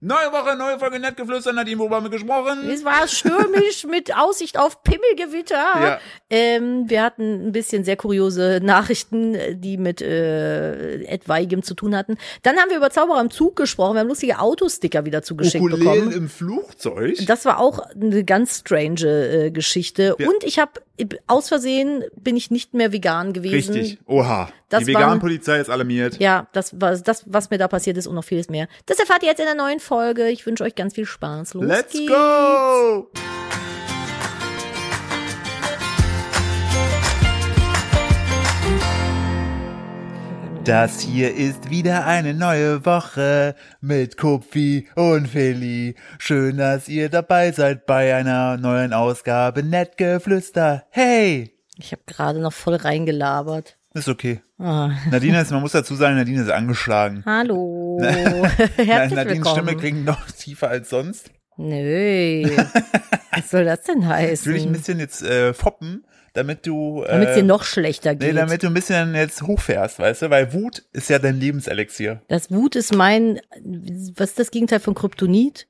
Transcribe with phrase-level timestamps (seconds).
[0.00, 2.70] Neue Woche, neue Folge Nettgeflüster, Nadine, haben wir gesprochen?
[2.70, 5.56] Es war stürmisch mit Aussicht auf Pimmelgewitter.
[5.56, 6.00] Ja.
[6.30, 12.16] Ähm, wir hatten ein bisschen sehr kuriose Nachrichten, die mit äh, etwaigem zu tun hatten.
[12.44, 13.94] Dann haben wir über Zauberer im Zug gesprochen.
[13.94, 16.12] Wir haben lustige Autosticker wieder zugeschickt Ukulelen bekommen.
[16.12, 17.16] im Flugzeug?
[17.26, 20.14] Das war auch eine ganz strange äh, Geschichte.
[20.16, 20.28] Ja.
[20.28, 20.80] Und ich habe
[21.26, 23.74] aus Versehen bin ich nicht mehr vegan gewesen.
[23.74, 23.98] Richtig.
[24.06, 24.50] Oha.
[24.68, 26.18] Das Die Veganpolizei ist alarmiert.
[26.18, 28.68] Ja, das war das, was mir da passiert ist und noch vieles mehr.
[28.86, 30.28] Das erfahrt ihr jetzt in der neuen Folge.
[30.28, 31.54] Ich wünsche euch ganz viel Spaß.
[31.54, 32.12] Los Let's geht's.
[32.12, 33.08] go!
[40.68, 45.94] Das hier ist wieder eine neue Woche mit Kupfi und Feli.
[46.18, 50.84] Schön, dass ihr dabei seid bei einer neuen Ausgabe Nettgeflüster.
[50.90, 51.54] Hey!
[51.78, 53.78] Ich habe gerade noch voll reingelabert.
[53.94, 54.42] Ist okay.
[54.58, 54.90] Ah.
[55.10, 57.22] Nadine ist, man muss dazu sagen, Nadine ist angeschlagen.
[57.24, 57.98] Hallo.
[58.02, 59.64] Herzlich Nadines willkommen.
[59.68, 61.30] Stimme klingt noch tiefer als sonst.
[61.56, 62.44] Nö.
[63.32, 64.72] Was soll das denn Ich will dich ein heißen?
[64.72, 66.04] bisschen jetzt äh, foppen,
[66.38, 67.02] damit du.
[67.04, 68.36] Äh, Damit es dir noch schlechter Nee, geht.
[68.36, 70.30] damit du ein bisschen jetzt hochfährst, weißt du?
[70.30, 72.22] Weil Wut ist ja dein Lebenselixier.
[72.28, 73.40] das Wut ist mein,
[74.16, 75.66] was ist das Gegenteil von Kryptonit?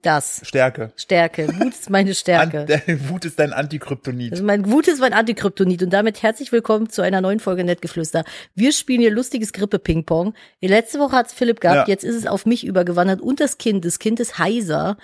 [0.00, 0.42] Das.
[0.44, 0.92] Stärke.
[0.94, 1.48] Stärke.
[1.58, 2.60] Wut ist meine Stärke.
[2.86, 4.30] An, Wut ist dein Antikryptonit.
[4.30, 8.24] Also mein Wut ist mein Antikryptonit und damit herzlich willkommen zu einer neuen Folge Nettgeflüster.
[8.54, 10.34] Wir spielen hier lustiges Grippe-Ping-Pong.
[10.60, 11.92] Letzte Woche hat's Philipp gehabt, Ja.
[11.92, 13.84] jetzt ist es auf mich übergewandert und das Kind.
[13.84, 14.98] Das Kind ist heiser.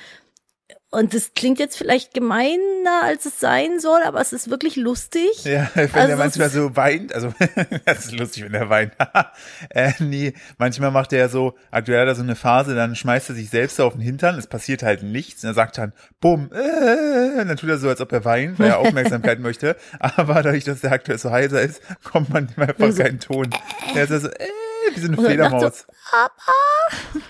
[0.94, 5.44] Und das klingt jetzt vielleicht gemeiner, als es sein soll, aber es ist wirklich lustig.
[5.44, 7.32] Ja, wenn Also er manchmal so weint, also
[7.84, 8.92] das ist lustig, wenn er weint.
[9.70, 13.34] äh, nee, manchmal macht er so, aktuell hat er so eine Phase, dann schmeißt er
[13.34, 17.40] sich selbst auf den Hintern, es passiert halt nichts, und er sagt dann, bumm, äh,
[17.40, 20.64] und dann tut er so, als ob er weint, weil er Aufmerksamkeit möchte, aber dadurch,
[20.64, 23.50] dass er aktuell so heiser ist, kommt man einfach So- keinen Ton.
[23.94, 24.46] Er ist also, äh,
[24.96, 25.86] wie so eine er Fledermaus.
[25.86, 26.18] so.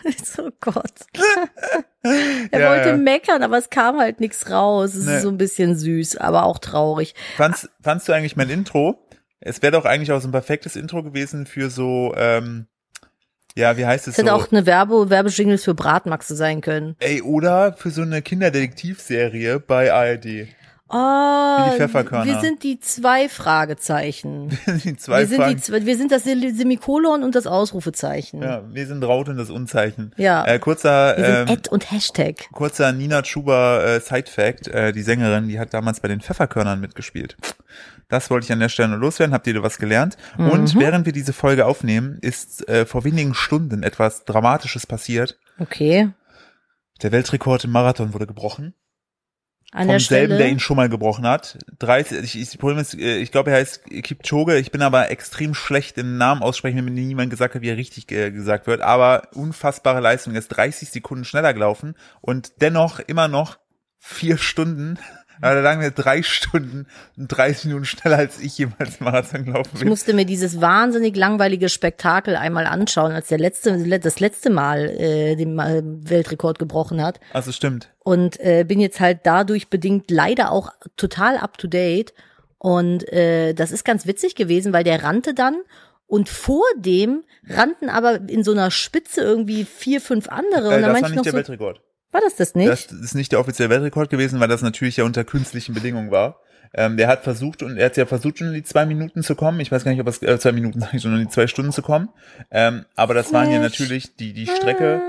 [0.08, 0.92] Ich so, oh Gott.
[2.50, 2.96] er Ja, wollte ja.
[2.96, 4.94] meckern, aber es kam halt nichts raus.
[4.94, 5.16] Es Nee.
[5.16, 7.14] ist so ein bisschen süß, aber auch traurig.
[7.36, 8.98] Fandst, fandst du eigentlich mein Intro?
[9.40, 12.66] Es wäre doch eigentlich auch so ein perfektes Intro gewesen für so, ähm,
[13.56, 14.34] ja, wie heißt es Es hätte so?
[14.36, 16.96] auch eine Werbe Werbejingles für Bratmaxe sein können.
[16.98, 20.48] Ey, oder für so eine Kinderdetektivserie bei ARD.
[20.96, 20.96] Oh,
[21.66, 22.24] Wie die Pfefferkörner.
[22.24, 24.50] wir sind die zwei Fragezeichen.
[24.84, 25.56] die zwei wir, sind Fragen.
[25.56, 28.40] die, zwei- wir sind das Semikolon und das Ausrufezeichen.
[28.42, 30.12] ja, wir sind Raut und das Unzeichen.
[30.16, 30.46] Ja.
[30.46, 32.48] Äh, kurzer, Wir sind ähm, Ad und Hashtag.
[32.52, 34.68] kurzer Nina Chuba äh, Side-Fact.
[34.68, 37.36] Äh, die Sängerin, die hat damals bei den Pfefferkörnern mitgespielt.
[38.08, 39.34] Das wollte ich an der Stelle nur loswerden.
[39.34, 40.16] Habt ihr da was gelernt?
[40.38, 40.50] Mhm.
[40.50, 45.38] Und während wir diese Folge aufnehmen, ist äh, vor wenigen Stunden etwas Dramatisches passiert.
[45.58, 46.10] Okay.
[47.02, 48.74] Der Weltrekord im Marathon wurde gebrochen.
[49.74, 51.58] An vom der selben, der ihn schon mal gebrochen hat.
[51.80, 54.57] 30, ich, ich, Problem ist, äh, ich glaube, er heißt Kipchoge.
[54.58, 57.77] Ich bin aber extrem schlecht im Namen aussprechen, wenn mir niemand gesagt hat, wie er
[57.77, 58.83] richtig äh, gesagt wird.
[58.83, 60.34] Aber unfassbare Leistung.
[60.34, 63.58] Er ist 30 Sekunden schneller gelaufen und dennoch immer noch
[63.98, 64.96] vier Stunden.
[65.40, 66.86] Aber da lagen wir drei Stunden
[67.17, 69.89] und 30 Minuten schneller als ich jemals Marathon gelaufen Ich bin.
[69.89, 75.36] musste mir dieses wahnsinnig langweilige Spektakel einmal anschauen, als der letzte, das letzte Mal äh,
[75.36, 77.20] den äh, Weltrekord gebrochen hat.
[77.33, 77.90] Also stimmt.
[78.00, 82.14] und äh, bin jetzt halt dadurch bedingt leider auch total up to date.
[82.58, 85.56] Und äh, das ist ganz witzig gewesen, weil der rannte dann
[86.06, 90.72] und vor dem rannten aber in so einer Spitze irgendwie vier, fünf andere.
[90.72, 91.80] Äh, und dann das war ich nicht der so, Weltrekord.
[92.14, 92.69] War das das nicht?
[92.69, 96.41] Das ist nicht der offizielle Weltrekord gewesen, weil das natürlich ja unter künstlichen Bedingungen war.
[96.73, 99.35] Ähm, der hat versucht und er hat ja versucht schon in die zwei Minuten zu
[99.35, 99.58] kommen.
[99.58, 101.48] Ich weiß gar nicht, ob es äh, zwei Minuten sag ich schon, in die zwei
[101.48, 102.11] Stunden zu kommen.
[102.52, 105.02] Ähm, aber das waren ja natürlich die die Strecke.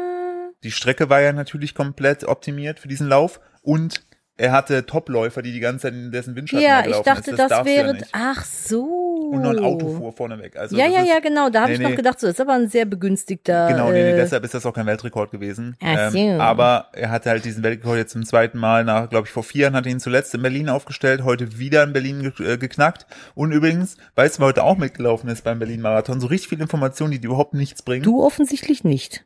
[0.63, 4.03] Die Strecke war ja natürlich komplett optimiert für diesen Lauf und
[4.37, 7.39] er hatte Topläufer, die die ganze Zeit in dessen Windschatten ja, gelaufen ich dachte, ist.
[7.39, 7.97] das, du wäre.
[7.97, 9.04] Ja ach so.
[9.35, 10.57] Und noch ein Auto fuhr vorneweg.
[10.57, 11.49] Also ja, ja, ist, ja, genau.
[11.49, 13.67] Da habe Nee, ich noch gedacht, so, das ist aber ein sehr begünstigter.
[13.67, 15.75] Genau, nee, nee, äh, deshalb ist das auch kein Weltrekord gewesen.
[15.81, 16.17] Ach so.
[16.17, 19.43] Ähm, aber er hatte halt diesen Weltrekord jetzt zum zweiten Mal nach, glaube ich, vor
[19.43, 22.57] vier Jahren hat er ihn zuletzt in Berlin aufgestellt, heute wieder in Berlin ge äh,
[22.57, 23.05] geknackt.
[23.33, 26.19] Und übrigens, weißt du, wer heute auch mitgelaufen ist beim Berlin-Marathon?
[26.19, 28.03] So richtig viele Informationen, die dir überhaupt nichts bringen.
[28.03, 29.25] Du offensichtlich nicht.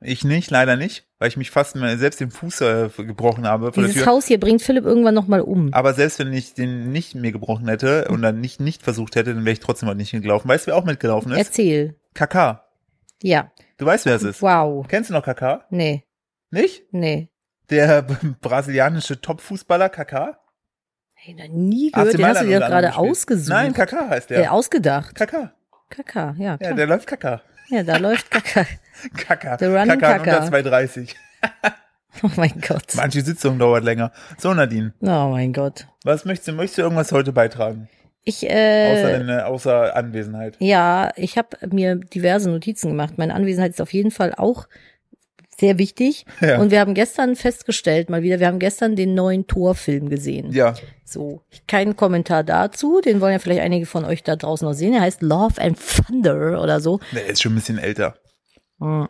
[0.00, 3.70] Ich nicht, leider nicht, weil ich mich fast selbst den Fuß äh, gebrochen habe.
[3.70, 4.06] der Dieses.
[4.06, 5.72] Haus hier bringt Philipp irgendwann nochmal um.
[5.72, 9.34] Aber selbst wenn ich den nicht mir gebrochen hätte und dann nicht nicht versucht hätte,
[9.34, 10.48] dann wäre ich trotzdem heute nicht gelaufen.
[10.48, 11.38] Weißt du, wer auch mitgelaufen ist?
[11.38, 11.96] Erzähl.
[12.12, 12.64] Kaka.
[13.22, 13.50] Ja.
[13.78, 14.42] Du weißt, wer es ist.
[14.42, 14.86] Wow.
[14.86, 15.64] Kennst du noch Kaka?
[15.70, 16.04] Nee,
[16.50, 16.82] Nicht?
[16.92, 17.28] nee.
[17.70, 18.02] Der
[18.42, 20.38] brasilianische Topfußballer Kaka?
[21.14, 23.48] Hey, noch nie gehört, den hast du dir gerade ausgesucht.
[23.48, 24.52] Nein, Kaka heißt äh, der.
[24.52, 25.14] ausgedacht.
[25.14, 25.52] Kaka.
[25.88, 26.74] Kaka, ja, Ja, klar.
[26.74, 27.40] der läuft Kaka.
[27.68, 28.66] Ja, da läuft Kaka.
[29.16, 29.56] Kaka.
[29.58, 30.44] The running Kaka, Kaka.
[30.44, 31.14] unter 2,30.
[32.22, 32.94] Oh mein Gott.
[32.94, 34.10] Manche Sitzung dauert länger.
[34.38, 35.86] So, Nadine, Oh mein Gott.
[36.02, 36.52] was möchtest du?
[36.52, 37.90] Möchtest du irgendwas heute beitragen?
[38.24, 40.56] Ich, Außer, äh, deine, außer Anwesenheit.
[40.58, 43.18] ja, ich habe mir diverse Notizen gemacht.
[43.18, 44.66] Meine Anwesenheit ist auf jeden Fall auch
[45.58, 46.26] Sehr wichtig.
[46.40, 46.58] Ja.
[46.60, 50.52] Und wir haben gestern festgestellt, mal wieder, wir haben gestern den neuen Torfilm gesehen.
[50.52, 50.74] Ja,
[51.04, 53.00] So, kein Kommentar dazu.
[53.00, 54.92] Den wollen ja vielleicht einige von euch da draußen noch sehen.
[54.92, 57.00] Er heißt Love and Thunder oder so.
[57.12, 58.16] der ist schon ein bisschen älter.
[58.80, 59.08] Hm.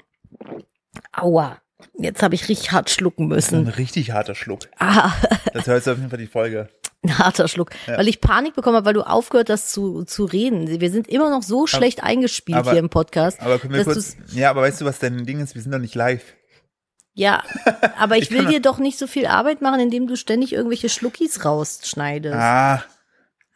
[1.13, 1.59] Aua.
[1.99, 3.67] Jetzt habe ich richtig hart schlucken Ein müssen.
[3.69, 4.61] richtig harter Schluck.
[4.79, 5.13] Ah,
[5.53, 6.69] Das hört auf jeden Fall die Folge.
[7.07, 7.71] Ein harter Schluck.
[7.87, 10.81] Weil ich Panik bekommen habe, weil du aufgehört hast zu, zu reden.
[10.81, 13.41] Wir sind immer noch so schlecht eingespielt aber- hier im Podcast.
[13.41, 15.55] Aber können wir kurz, ja, aber weißt du, was dein Ding ist?
[15.55, 16.23] Wir sind doch nicht live.
[17.15, 17.43] Ja,
[17.99, 20.89] aber ich Ich will dir doch nicht so viel Arbeit machen, indem du ständig irgendwelche
[20.89, 22.37] Schluckis rausschneidest.
[22.37, 22.85] Ah,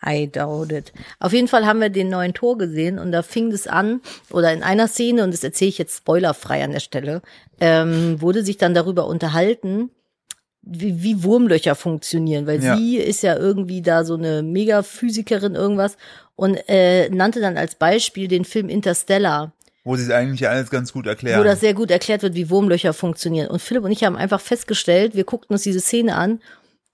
[0.05, 0.95] I doubt it.
[1.19, 4.01] Auf jeden Fall haben wir den neuen Tor gesehen und da fing es an,
[4.31, 7.21] oder in einer Szene, und das erzähle ich jetzt spoilerfrei an der Stelle,
[7.61, 9.91] ähm, wurde sich dann darüber unterhalten,
[10.73, 12.77] wie, wie Wurmlöcher funktionieren, weil Ja.
[12.77, 15.97] sie ist ja irgendwie da so eine Megaphysikerin irgendwas
[16.37, 19.53] und äh, nannte dann als Beispiel den Film Interstellar,
[19.85, 21.41] wo sie es eigentlich alles ganz gut erklären.
[21.41, 23.49] wo das sehr gut erklärt wird, wie Wurmlöcher funktionieren.
[23.49, 26.41] Und Philipp und ich haben einfach festgestellt, wir guckten uns diese Szene an.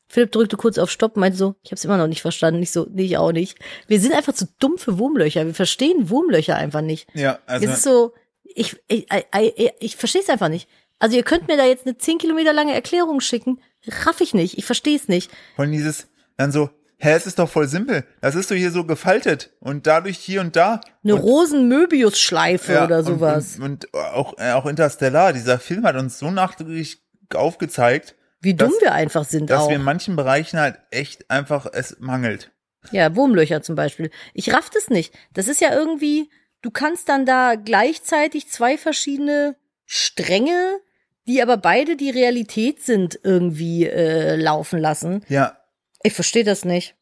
[0.08, 2.60] Philipp drückte kurz auf Stopp und meinte so, ich habe es immer noch nicht verstanden.
[2.60, 3.58] Nicht so, nee, ich auch nicht.
[3.88, 5.44] Wir sind einfach zu dumm für Wurmlöcher.
[5.44, 7.08] Wir verstehen Wurmlöcher einfach nicht.
[7.14, 8.14] ja, also, es ist so,
[8.44, 10.68] ich, ich, ich, ich, ich verstehe es einfach nicht.
[10.98, 13.60] Also ihr könnt mir da jetzt eine 10 Kilometer lange Erklärung schicken.
[14.04, 14.56] Raff ich nicht.
[14.58, 15.30] Ich verstehe es nicht.
[15.56, 18.04] von dieses, dann so, hä, es ist doch voll simpel.
[18.22, 20.80] Das ist doch hier so gefaltet und dadurch hier und da.
[21.04, 23.56] Eine und, Rosen-Möbius-Schleife ja, oder und- sowas.
[23.58, 27.02] Und, und auch, äh, auch Interstellar, dieser Film hat uns so nachdrücklich
[27.34, 29.68] aufgezeigt, wie dumm dass- wir einfach sind dass auch.
[29.68, 32.50] wir in manchen Bereichen halt echt einfach es mangelt.
[32.92, 34.10] Ja, Wurmlöcher zum Beispiel.
[34.32, 35.12] Ich raff das nicht.
[35.34, 36.30] Das ist ja irgendwie,
[36.62, 40.78] du kannst dann da gleichzeitig zwei verschiedene Stränge,
[41.26, 45.24] die aber beide die Realität sind, irgendwie äh, laufen lassen.
[45.28, 45.56] Ja,
[46.02, 46.94] Ich verstehe das nicht.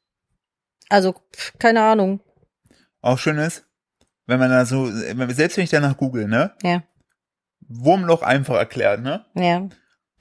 [0.89, 2.21] Also, pf, keine Ahnung.
[3.01, 3.65] auch schön ist,
[4.27, 6.83] wenn man da so, selbst wenn ich danach google, ne, Ja,
[7.67, 9.25] Wurmloch einfach erklärt, ne?
[9.35, 9.69] ja.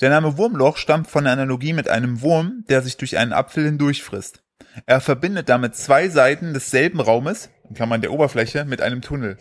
[0.02, 3.64] Der Name Wurmloch stammt von der Analogie mit einem Wurm, der sich durch einen Apfel
[3.66, 4.44] hindurchfrisst.
[4.88, 9.38] Er verbindet damit zwei Seiten desselben Raumes, in Klammern der Oberfläche, mit einem Tunnel.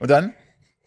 [0.00, 0.34] Und dann,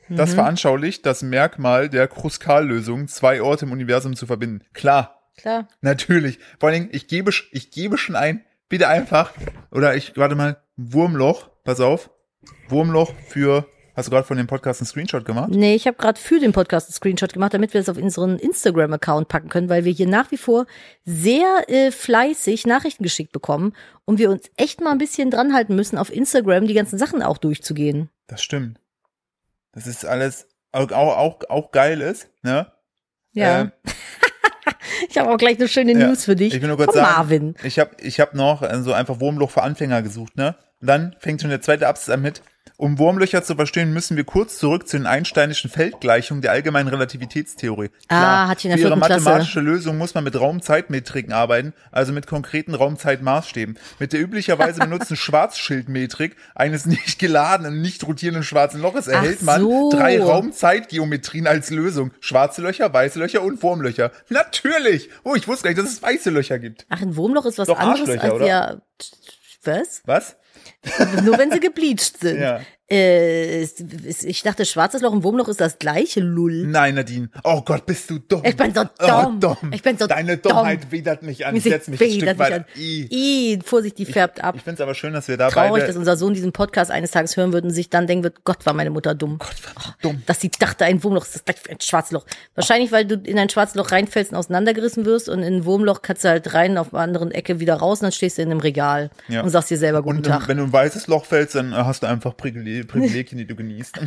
[0.10, 4.64] das veranschaulicht das Merkmal der Kruskal-Lösung, zwei Orte im Universum zu verbinden.
[4.74, 5.68] Klar, Klar.
[5.82, 6.40] natürlich.
[6.60, 9.34] Vor allen Dingen, ich gebe, ich gebe schon ein, bitte einfach,
[9.72, 12.10] oder ich, warte mal, Wurmloch, pass auf,
[12.70, 13.66] Wurmloch für,
[13.96, 15.50] hast du gerade von dem Podcast einen Screenshot gemacht?
[15.52, 18.38] Nee, ich habe gerade für den Podcast einen Screenshot gemacht, damit wir es auf unseren
[18.38, 20.66] Instagram-Account packen können, weil wir hier nach wie vor
[21.06, 23.74] sehr äh, fleißig Nachrichten geschickt bekommen
[24.06, 27.22] und wir uns echt mal ein bisschen dran halten müssen, auf Instagram die ganzen Sachen
[27.22, 28.10] auch durchzugehen.
[28.28, 28.80] Das stimmt.
[29.72, 32.72] Das ist alles auch, auch, auch, geil ist, ne?
[33.34, 33.62] Ja.
[33.62, 33.72] Ähm,
[35.10, 36.08] ich habe auch gleich eine schöne ja.
[36.08, 36.54] News für dich.
[36.54, 37.56] Ich will nur kurz sagen, Marvin.
[37.64, 40.56] ich habe ich hab noch äh, so einfach Wurmloch für Anfänger gesucht, ne?
[40.82, 42.42] Und dann fängt schon der zweite Absatz an mit,
[42.80, 47.90] um Wurmlöcher zu verstehen, müssen wir kurz zurück zu den einsteinischen Feldgleichungen der allgemeinen Relativitätstheorie.
[48.08, 49.24] Ah, hatte ich in der für ihre vierten Klasse.
[49.26, 53.78] mathematische Lösung muss man mit Raumzeitmetriken arbeiten, also mit konkreten Raumzeitmaßstäben.
[54.00, 59.92] Mit der üblicherweise benutzten Schwarzschildmetrik eines nicht geladenen, nicht rotierenden schwarzen Loches erhält man so.
[59.92, 62.12] drei Raumzeitgeometrien als Lösung.
[62.22, 64.12] Schwarze Löcher, weiße Löcher und Wurmlöcher.
[64.30, 65.10] Natürlich!
[65.26, 66.86] Oh, ich wusste gar nicht, dass es weiße Löcher gibt.
[66.88, 68.48] Ach, ein Wurmloch ist was Doch anderes als oder?
[68.48, 68.82] ja.
[69.66, 70.02] Was?
[70.06, 70.38] Was?
[71.24, 72.40] Nur wenn sie gebleached sind.
[72.40, 72.62] Ja.
[72.92, 76.66] Äh, ich dachte, schwarzes Loch und Wurmloch ist das gleiche, Lull.
[76.66, 77.30] Nein, Nadine.
[77.44, 78.42] Oh Gott, bist du dumm.
[78.44, 79.58] Ich bin so Oh, dumm.
[79.72, 80.54] Ich bin so Deine dumm.
[80.54, 81.56] Dummheit widert mich an.
[81.56, 83.08] Ich setz mich ein Stück an- I.
[83.12, 84.56] I, Vorsicht, die färbt ab.
[84.58, 87.38] Ich find's aber schön, dass wir da Traurig, dass unser Sohn diesen Podcast eines Tages
[87.38, 89.38] hören wird und sich dann denken wird, Gott, war meine Mutter dumm.
[89.38, 90.24] Gott, verdammt dumm.
[90.26, 92.26] Dass sie dachte, ein Wurmloch ist das gleich wie ein Schwarzloch.
[92.56, 96.24] Wahrscheinlich, weil du in ein Schwarzloch reinfällst und auseinandergerissen wirst und in ein Wurmloch kannst
[96.24, 98.60] du halt rein, auf der anderen Ecke wieder raus und dann stehst du in einem
[98.62, 99.42] Regal Ja.
[99.44, 100.48] und sagst dir selber guten Und Tag.
[100.48, 102.36] wenn du in ein weißes Loch fällst, dann hast du einfach
[102.84, 104.00] Privile- Privilegien, die du genießt.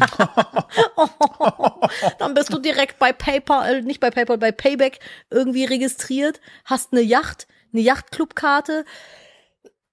[2.19, 4.99] Dann bist du direkt bei PayPal, äh, nicht bei PayPal, bei Payback
[5.31, 8.85] irgendwie registriert, hast eine Yacht, eine Yachtclubkarte,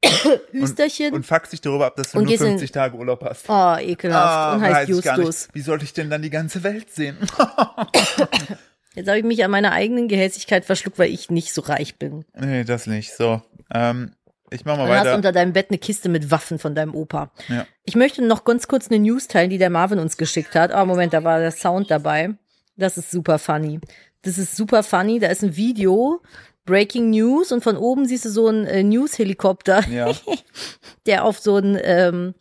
[0.51, 1.13] Hüsterchen.
[1.13, 3.45] Und fuckst dich darüber ab, dass du Und nur gehst in- 50 Tage Urlaub hast.
[3.49, 4.55] oh, ekelhaft.
[4.55, 5.47] und heißt Justus.
[5.53, 7.17] Wie sollte ich denn dann die ganze Welt sehen?
[8.95, 12.25] Jetzt habe ich mich an meiner eigenen Gehässigkeit verschluckt, weil ich nicht so reich bin.
[12.37, 13.15] nee, das nicht.
[13.15, 13.41] So,
[13.73, 14.13] ähm,
[14.51, 15.15] ich mach mal Du hast weiter.
[15.15, 17.31] unter deinem Bett eine Kiste mit Waffen von deinem Opa.
[17.47, 17.65] Ja.
[17.85, 20.71] Ich möchte noch ganz kurz eine News teilen, die der Marvin uns geschickt hat.
[20.75, 22.31] Oh, Moment, da war der Sound dabei.
[22.77, 23.79] Das ist super funny.
[24.21, 25.19] Das ist super funny.
[25.19, 26.21] Da ist ein Video,
[26.65, 30.11] Breaking News, und von oben siehst du so einen äh, News-Helikopter, Ja.
[31.05, 32.33] der auf so einen ähm,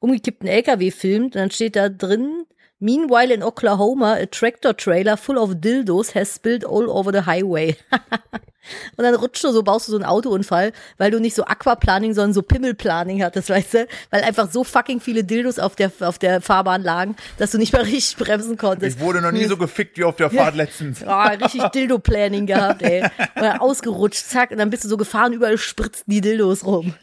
[0.00, 1.34] umgekippten LKW filmt.
[1.36, 2.44] Und dann steht da drin,
[2.80, 7.76] Meanwhile in Oklahoma, a tractor trailer full of dildos has spilled all over the highway.
[8.96, 12.14] Und dann rutscht du so, baust du so einen Autounfall, weil du nicht so Aquaplaning,
[12.14, 13.86] sondern so Pimmelplaning hattest, weißt du?
[14.10, 17.72] Weil einfach so fucking viele Dildos auf der, auf der Fahrbahn lagen, dass du nicht
[17.72, 18.98] mehr richtig bremsen konntest.
[18.98, 21.02] Ich wurde noch nie so gefickt wie auf der Fahrt letztens.
[21.06, 21.10] Oh,
[21.42, 23.02] richtig Dildo-Planning gehabt, ey.
[23.02, 26.94] Und dann ausgerutscht, zack, und dann bist du so gefahren, überall spritzten die Dildos rum.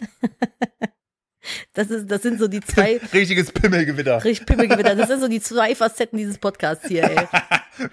[1.73, 2.99] Das, ist, das sind so die zwei.
[3.13, 4.23] Richtiges Pimmelgewitter.
[4.23, 4.95] Richtig Pimmelgewitter.
[4.95, 7.15] Das sind so die zwei Facetten dieses Podcasts hier, ey.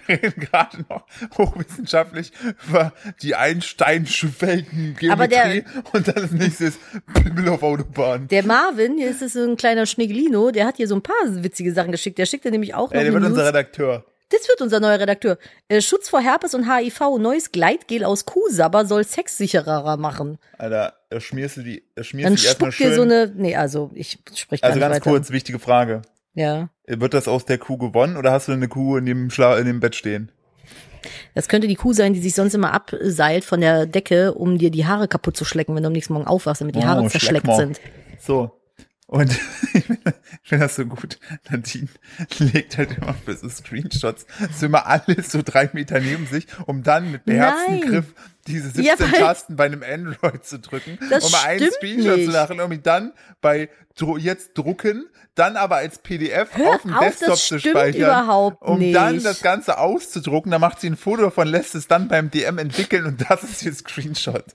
[0.07, 1.05] Wir reden gerade noch
[1.37, 2.31] hochwissenschaftlich
[2.69, 6.79] über die Einstein-Welten Aber der- und dann das nächste ist
[7.13, 8.27] Pimmel auf Autobahn.
[8.29, 11.15] Der Marvin, hier ist es so ein kleiner Schnegelino, der hat hier so ein paar
[11.25, 12.17] witzige Sachen geschickt.
[12.17, 13.45] Der schickte nämlich auch noch Ey, der wird unser.
[13.47, 14.05] Redakteur.
[14.35, 15.37] Das wird unser neuer Redakteur.
[15.67, 17.17] Äh, Schutz vor Herpes und HIV.
[17.19, 20.39] Neues Gleitgel aus Kuhsabber soll sexsicherer machen.
[20.57, 22.95] Alter, schmierst du die, schmierst Dann du spuckt dir schön.
[22.95, 23.31] so eine.
[23.35, 25.09] Nee, also ich sprich gar also ganz weiter.
[25.09, 26.01] kurz, wichtige Frage.
[26.33, 26.69] Ja.
[26.87, 29.65] Wird das aus der Kuh gewonnen oder hast du eine Kuh in dem, Schla in
[29.67, 30.31] dem Bett stehen?
[31.35, 34.71] Das könnte die Kuh sein, die sich sonst immer abseilt von der Decke, um dir
[34.71, 37.07] die Haare kaputt zu schlecken, wenn du am nächsten Morgen aufwachst, damit die Haare Oh,
[37.09, 37.57] zerschleckt Schleckmau.
[37.57, 37.81] sind.
[38.19, 38.51] So.
[39.07, 39.31] Und
[39.73, 41.19] ich finde find das so gut.
[41.49, 41.89] Nadine
[42.39, 44.25] legt halt immer für so Screenshots
[44.57, 47.89] so immer alles so drei Meter neben sich, um dann mit beherztem Nein.
[47.89, 48.05] Griff
[48.47, 52.31] diese 17 Ja, Tasten bei einem Android zu drücken, Das um mal einen Screenshot nicht.
[52.31, 53.69] zu machen, um ihn dann bei
[54.17, 55.05] jetzt drucken,
[55.35, 58.95] dann aber als PDF Hör auf dem auf, Desktop zu speichern, überhaupt um nicht.
[58.95, 60.51] dann das Ganze auszudrucken.
[60.51, 63.63] Da macht sie ein Foto davon, lässt es dann beim DM entwickeln und das ist
[63.63, 64.45] ihr Screenshot.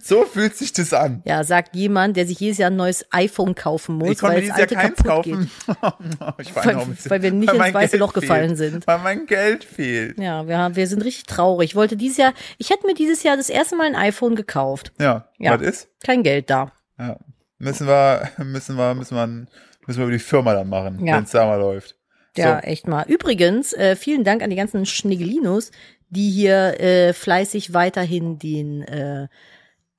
[0.00, 1.22] So fühlt sich das an.
[1.24, 4.56] Ja, sagt jemand, der sich jedes Jahr ein neues iPhone kaufen muss, Ich weil dieses
[4.56, 5.34] das Jahr alte keins kaputt geht.
[5.80, 6.10] kaufen.
[6.38, 8.72] ich war Weil- noch weil wir nicht ins mein weiße Geld Loch gefallen fehlt.
[8.72, 8.86] sind.
[8.88, 10.18] Weil mein Geld fehlt.
[10.18, 11.70] Ja, wir, haben, wir sind richtig traurig.
[11.70, 14.92] Ich wollte dieses Jahr, ich hätte mir dieses Jahr das erste Mal ein iPhone gekauft.
[14.98, 15.54] Ja, Ja.
[15.54, 15.88] was ist?
[16.02, 16.72] Kein Geld da.
[16.98, 17.16] Ja.
[17.58, 21.16] Müssen wir, müssen wir, müssen wir, müssen wir über die Firma dann machen, Ja.
[21.16, 21.96] wenn es da mal läuft.
[22.36, 22.66] Ja, So.
[22.66, 23.04] echt mal.
[23.08, 25.70] Übrigens, äh, vielen Dank an die ganzen Schniggelinos,
[26.10, 29.28] die hier äh, fleißig weiterhin den äh,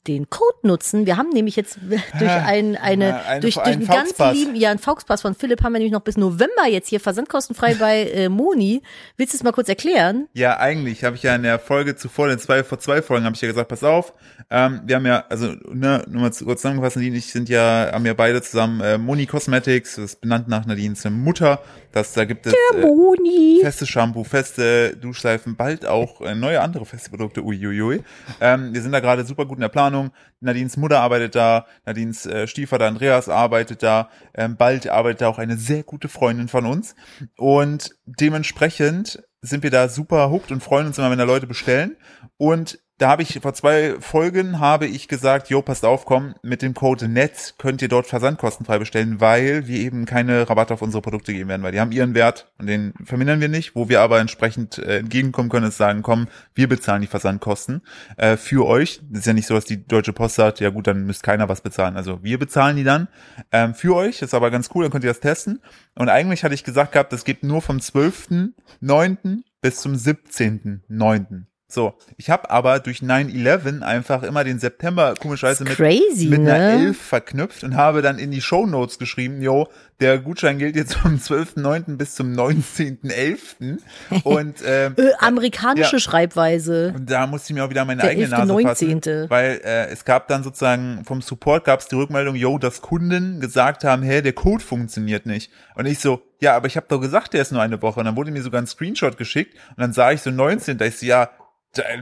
[0.07, 1.05] den Code nutzen.
[1.05, 1.77] Wir haben nämlich jetzt
[2.19, 5.35] durch ein, eine, Ja, ein- durch, durch einen einen ganz lieben, ja, einen Fauxpass von
[5.35, 8.81] Philipp haben wir nämlich noch bis November jetzt hier versandkostenfrei bei äh, Moni.
[9.17, 10.27] Willst du es mal kurz erklären?
[10.33, 13.35] Ja, eigentlich habe ich ja in der Folge zuvor, in zwei, vor zwei Folgen habe
[13.35, 14.13] ich ja gesagt, pass auf,
[14.49, 17.91] ähm, wir haben ja, also ne, nur mal zu- kurz zusammengefasst, Nadine ich sind ja,
[17.91, 22.25] haben ja beide zusammen äh, Moni Cosmetics, das ist benannt nach Nadines Mutter, das, da
[22.25, 23.59] gibt es äh, Moni.
[23.61, 28.03] festes Shampoo, feste Duschseifen, bald auch äh, neue andere feste Produkte, uiuiui.
[28.39, 30.11] Ähm, wir sind da gerade super gut in der Planung.
[30.39, 35.39] Nadines Mutter arbeitet da, Nadines äh, Stiefvater Andreas arbeitet da, ähm, bald arbeitet da auch
[35.39, 36.95] eine sehr gute Freundin von uns.
[37.37, 41.97] Und dementsprechend sind wir da super hooked und freuen uns immer, wenn da Leute bestellen.
[42.37, 46.61] Und da habe ich vor zwei Folgen habe ich gesagt, jo, passt auf, komm, mit
[46.61, 51.01] dem Code NET könnt ihr dort versandkostenfrei bestellen, weil wir eben keine Rabatte auf unsere
[51.01, 53.73] Produkte geben werden, weil die haben ihren Wert und den vermindern wir nicht.
[53.73, 57.81] Wo wir aber entsprechend äh, entgegenkommen können, ist sagen, komm, wir bezahlen die Versandkosten
[58.17, 58.99] äh, für euch.
[59.09, 61.47] Das ist ja nicht so, dass die Deutsche Post sagt, ja gut, dann müsst keiner
[61.47, 61.95] was bezahlen.
[61.95, 63.07] Also wir bezahlen die dann
[63.53, 64.21] ähm, für euch.
[64.21, 65.61] Ist aber ganz cool, dann könnt ihr das testen.
[65.95, 69.43] Und eigentlich hatte ich gesagt gehabt, das geht nur vom 12.9.
[69.61, 71.45] bis zum 17.9.
[71.71, 76.57] So, ich habe aber durch 9-11 einfach immer den September komischerweise mit, Crazy, mit einer
[76.57, 76.87] ne?
[76.87, 79.67] 11 verknüpft und habe dann in die Shownotes geschrieben, jo,
[79.99, 81.97] der Gutschein gilt jetzt vom 12.9.
[81.97, 83.77] bis zum 19.11.
[84.23, 85.99] Und ähm, Äh, amerikanische Ja.
[85.99, 86.93] Schreibweise.
[86.95, 88.63] und da musste ich mir auch wieder meine Der eigene 11., Nase 19..
[89.03, 92.81] fassen, weil äh, es gab dann sozusagen vom Support gab es die Rückmeldung, yo, dass
[92.81, 95.51] Kunden gesagt haben, hey, der Code funktioniert nicht.
[95.75, 97.99] Und ich so, ja, aber ich habe doch gesagt, der ist nur eine Woche.
[97.99, 100.85] Und dann wurde mir sogar ein Screenshot geschickt und dann sah ich so 19, da
[100.85, 101.29] ich so, ja,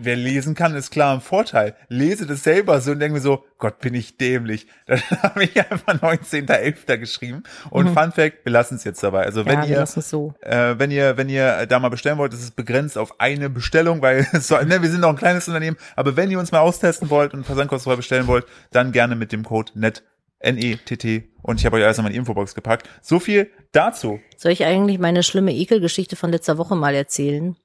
[0.02, 1.76] wer lesen kann, ist klar ein Vorteil.
[1.90, 4.68] Lese das selber so und denke mir so, Gott, bin ich dämlich.
[4.86, 6.98] Dann habe ich einfach 19.11.
[6.98, 7.44] geschrieben.
[7.70, 9.24] Und Fun Fact, wir lassen es jetzt dabei.
[9.26, 9.66] Also wenn Mhm.
[9.66, 10.34] ja, ihr so.
[10.42, 14.02] äh, wenn ihr, wenn ihr da mal bestellen wollt, ist es begrenzt auf eine Bestellung,
[14.02, 17.10] weil soll, ne, wir sind noch ein kleines Unternehmen, aber wenn ihr uns mal austesten
[17.10, 20.04] wollt und versandkostenfrei bestellen wollt, dann gerne mit dem Code NET,
[20.40, 22.88] N-E-T-T und ich habe euch alles in meine Infobox gepackt.
[23.02, 24.20] So viel dazu.
[24.38, 27.56] Soll ich eigentlich meine schlimme Ekelgeschichte von letzter Woche mal erzählen?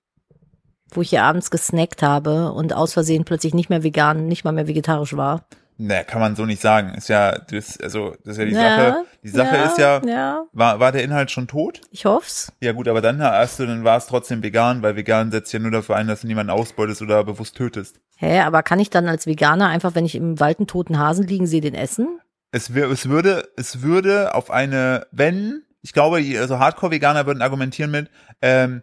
[0.94, 4.52] Wo ich hier abends gesnackt habe und aus Versehen plötzlich nicht mehr vegan, nicht mal
[4.52, 5.44] mehr vegetarisch war.
[5.78, 6.94] Ne, kann man so nicht sagen.
[6.94, 9.04] Ist ja, das, also, das ist ja die Ja, Sache.
[9.25, 11.80] Die Sache ja, ist ja, Ja, war, war der Inhalt schon tot?
[11.90, 12.52] ich hoff's.
[12.61, 15.58] Ja gut, aber dann hast du, dann war es trotzdem vegan, weil vegan setzt ja
[15.58, 18.00] nur dafür ein, dass du niemanden ausbeutest oder bewusst tötest.
[18.18, 21.26] Hä, aber kann ich dann als Veganer einfach, wenn ich im Wald einen toten Hasen
[21.26, 22.20] liegen sehe, den essen?
[22.52, 27.90] es, wär, es würde, es würde auf eine, wenn, ich glaube, also Hardcore-Veganer würden argumentieren
[27.90, 28.11] mit,
[28.42, 28.82] ähm,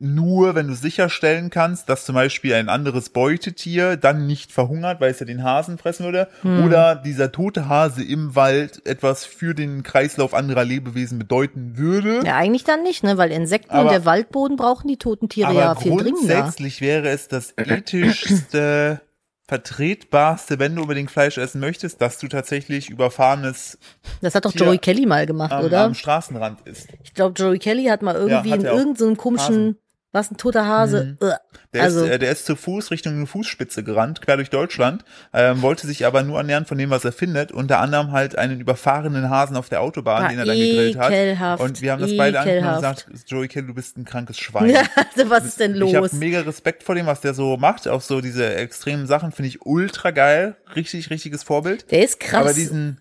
[0.00, 5.10] nur wenn du sicherstellen kannst, dass zum Beispiel ein anderes Beutetier dann nicht verhungert, weil
[5.10, 6.28] es ja den Hasen fressen würde,
[6.64, 12.20] oder dieser tote Hase im Wald etwas für den Kreislauf anderer Lebewesen bedeuten würde.
[12.24, 13.18] Ja, eigentlich dann nicht, ne?
[13.18, 16.34] Weil Insekten und Aber- der Waldboden brauchen die toten Tiere ja viel dringender.
[16.34, 19.00] grundsätzlich wäre es das ethischste
[19.48, 23.78] vertretbarste, wenn du unbedingt Fleisch essen möchtest, dass du tatsächlich überfahrenes
[24.20, 25.84] Das hat doch Tier Joey Kelly mal gemacht, am, oder?
[25.84, 26.88] am Straßenrand isst.
[27.02, 29.78] Ich glaube, Joey Kelly hat mal irgendwie hat in irgendeinem komischen.
[30.12, 31.16] Was ein toter Hase.
[31.20, 31.34] Ugh.
[31.74, 35.04] Der, also, ist, äh, der ist zu Fuß Richtung eine Fußspitze gerannt, quer durch Deutschland,
[35.34, 38.58] ähm, wollte sich aber nur ernähren von dem, was er findet, unter anderem halt einen
[38.58, 41.60] überfahrenen Hasen auf der Autobahn, War den er dann gegrillt hat.
[41.60, 44.70] Und wir haben das beide angeguckt und gesagt, Joey Kelly, du bist ein krankes Schwein.
[44.70, 44.82] ja,
[45.14, 46.12] also was ist denn Ich habe los?
[46.14, 47.86] mega Respekt vor dem, was der so macht.
[47.86, 50.56] Auch so diese extremen Sachen finde ich ultra geil.
[50.74, 51.90] Richtig, richtiges Vorbild.
[51.90, 52.40] Der ist krass.
[52.40, 53.00] Aber diesen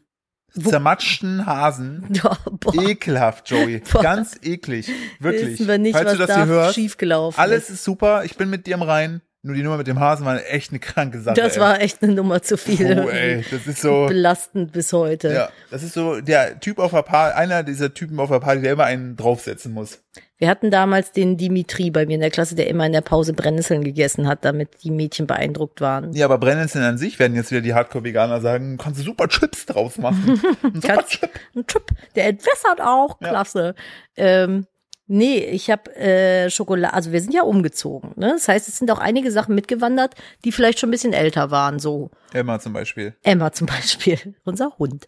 [0.54, 2.04] zermatschten Hasen,
[2.60, 3.82] boah, ekelhaft, Joey.
[3.92, 4.02] Boah.
[4.02, 4.90] Ganz eklig.
[5.20, 5.52] Wirklich.
[5.52, 7.76] wissen wir nicht, Falls was du das da hier hörst, schiefgelaufen alles ist.
[7.76, 8.24] ist super.
[8.26, 9.22] Ich bin mit dir im Rein.
[9.44, 11.36] Nur die Nummer mit dem Hasen war echt eine kranke Sache.
[11.36, 11.62] Das ey.
[11.62, 12.96] war echt eine Nummer zu viel.
[13.04, 14.08] Puh, ey, das ist so.
[14.08, 15.32] Belastend bis heute.
[15.32, 18.62] Ja, das ist so der Typ auf der Party, einer dieser Typen auf der Party,
[18.62, 20.02] der immer einen draufsetzen muss.
[20.40, 23.34] Wir hatten damals den Dimitri bei mir in der Klasse, der immer in der Pause
[23.34, 26.14] Brennnesseln gegessen hat, damit die Mädchen beeindruckt waren.
[26.14, 29.66] Ja, aber Brennnesseln an sich werden jetzt wieder die Hardcore-Veganer sagen, kannst du super Chips
[29.66, 30.42] draus machen.
[30.64, 31.30] Ein super Kannst- Chip.
[31.56, 33.30] Ein Chip, der entwässert auch, Ja.
[33.30, 33.76] klasse.
[34.16, 34.66] Ähm,
[35.08, 38.12] nee, ich habe äh, Schokolade, also wir sind ja umgezogen.
[38.16, 38.32] Ne?
[38.34, 41.80] Das heißt, es sind auch einige Sachen mitgewandert, die vielleicht schon ein bisschen älter waren,
[41.80, 43.16] so Emma zum Beispiel.
[43.24, 45.08] Emma zum Beispiel, unser Hund.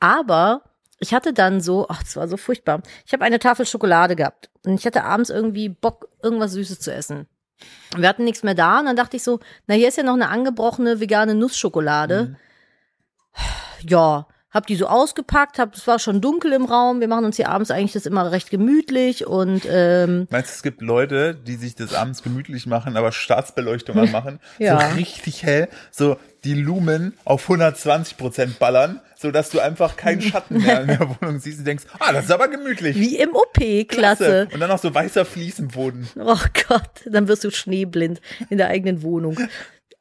[0.00, 0.62] Aber
[1.00, 2.82] ich hatte dann so, ach, das war so furchtbar.
[3.06, 6.92] Ich habe eine Tafel Schokolade gehabt und ich hatte abends irgendwie Bock, irgendwas Süßes zu
[6.92, 7.26] essen.
[7.96, 10.14] Wir hatten nichts mehr da und dann dachte ich so, na, hier ist ja noch
[10.14, 12.36] eine angebrochene vegane Nussschokolade.
[13.80, 17.00] Ja, hab die so ausgepackt, hab, es war schon dunkel im Raum.
[17.00, 20.62] Wir machen uns hier abends eigentlich das immer recht gemütlich und ähm, Meinst du, es
[20.62, 24.40] gibt Leute, die sich das abends gemütlich machen, aber Staatsbeleuchtung anmachen?
[24.58, 24.90] Ja.
[24.90, 30.22] So richtig hell, so die Lumen auf 120 Prozent ballern, so dass du einfach keinen
[30.22, 32.96] Schatten mehr in der Wohnung siehst und denkst, ah, das ist aber gemütlich.
[32.96, 34.48] wie im OP, klasse.
[34.52, 36.08] Und dann noch so weißer Fliesenboden.
[36.16, 36.38] Oh
[36.68, 39.38] Gott, dann wirst du schneeblind in der eigenen Wohnung.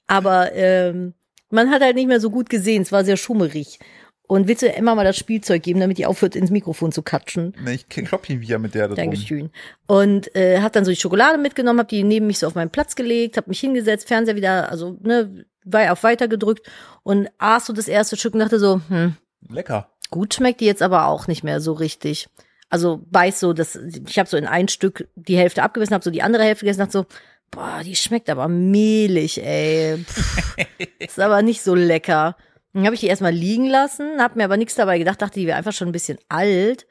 [0.07, 1.15] Aber ähm,
[1.49, 3.79] man hat halt nicht mehr so gut gesehen, es war sehr schummerig.
[4.27, 7.55] Und willst du Emma mal das Spielzeug geben, damit die aufhört, ins Mikrofon zu katschen?
[7.63, 8.95] Ne, ich klopp ihn wieder mit der da.
[8.95, 9.51] Dankeschön.
[9.87, 12.69] Und äh, hab dann so die Schokolade mitgenommen, hab die neben mich so auf meinen
[12.69, 16.69] Platz gelegt, hab mich hingesetzt, Fernseher wieder, also ne, war auf weiter gedrückt
[17.03, 19.15] und aß so das erste Stück und dachte so, hm,
[19.49, 19.89] Lecker.
[20.11, 22.27] gut schmeckt die jetzt aber auch nicht mehr so richtig.
[22.69, 26.11] Also weiß so, dass ich habe so in ein Stück die Hälfte abgebissen, habe so
[26.11, 27.05] die andere Hälfte gegessen, dachte so,
[27.49, 29.97] boah, die schmeckt aber mehlig, ey.
[30.03, 30.57] Pff,
[30.99, 32.35] ist aber nicht so lecker.
[32.77, 35.47] Dann habe ich die erstmal liegen lassen, habe mir aber nichts dabei gedacht, dachte, die
[35.47, 36.85] wäre einfach schon ein bisschen alt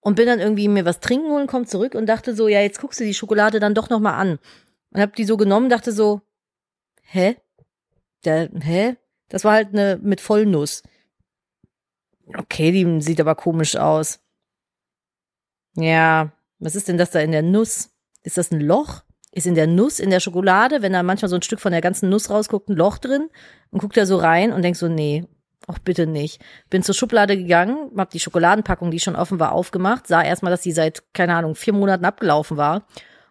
[0.00, 2.78] und bin dann irgendwie mir was trinken holen, komm zurück und dachte so, ja, jetzt
[2.82, 4.38] guckst du die Schokolade dann doch noch mal an.
[4.90, 6.20] Und habe die so genommen, dachte so,
[7.00, 7.38] hä?
[8.26, 8.96] Der, hä?
[9.30, 10.82] Das war halt eine mit Vollnuss.
[12.36, 14.20] Okay, die sieht aber komisch aus.
[15.76, 17.88] Ja, was ist denn das da in der Nuss?
[18.22, 19.02] Ist das ein Loch?
[19.32, 21.80] Ist in der Nuss, in der Schokolade, wenn da manchmal so ein Stück von der
[21.80, 23.28] ganzen Nuss rausguckt, ein Loch drin
[23.70, 25.24] und guckt da so rein und denkt so, nee,
[25.66, 26.40] auch bitte nicht.
[26.70, 30.62] Bin zur Schublade gegangen, hab die Schokoladenpackung, die schon offen war, aufgemacht, sah erstmal, dass
[30.62, 32.86] die seit, keine Ahnung, vier Monaten abgelaufen war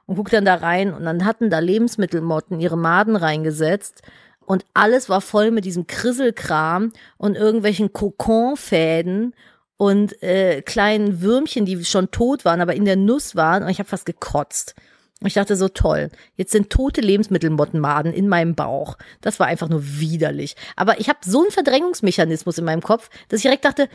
[0.05, 4.01] und guck dann da rein und dann hatten da Lebensmittelmotten ihre Maden reingesetzt
[4.45, 9.35] und alles war voll mit diesem Krisselkram und irgendwelchen Kokonfäden
[9.77, 13.79] und äh, kleinen Würmchen, die schon tot waren, aber in der Nuss waren und ich
[13.79, 14.75] habe fast gekotzt.
[15.23, 18.97] Ich dachte so toll, jetzt sind tote Lebensmittelmottenmaden in meinem Bauch.
[19.21, 20.55] Das war einfach nur widerlich.
[20.75, 23.87] Aber ich habe so einen Verdrängungsmechanismus in meinem Kopf, dass ich direkt dachte,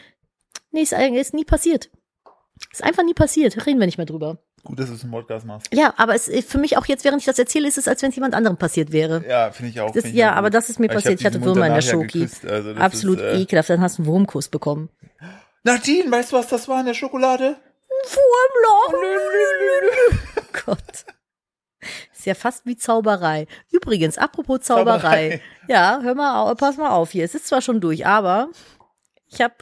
[0.70, 1.90] nee, ist, eigentlich- ist nie passiert.
[2.72, 3.66] Ist einfach nie passiert.
[3.66, 4.38] Reden wir nicht mehr drüber.
[4.64, 5.68] Gut, dass du es im Podcast machst.
[5.74, 8.02] Ja, aber es ist für mich auch jetzt, während ich das erzähle, ist es, als
[8.02, 9.24] wenn es jemand anderem passiert wäre.
[9.28, 9.92] Ja, finde ich auch.
[9.92, 11.20] Das, find ich ja, auch aber das ist mir passiert.
[11.20, 12.20] Ich, hab hatte Würmer in der Schoki.
[12.20, 13.68] geküsst, also Absolut ist, äh, ekelhaft.
[13.70, 14.88] Dann hast du einen Wurmkuss bekommen.
[15.64, 17.56] Nadine, weißt du, was das war in der Schokolade?
[17.88, 18.94] Wurmloch.
[20.36, 21.04] Oh Gott.
[22.12, 23.46] Ist ja fast wie Zauberei.
[23.70, 24.98] Übrigens, apropos Zauberei.
[25.00, 25.42] Zauberei.
[25.68, 27.24] Ja, hör mal, pass mal auf hier.
[27.24, 28.50] Es ist zwar schon durch, aber
[29.28, 29.54] ich habe,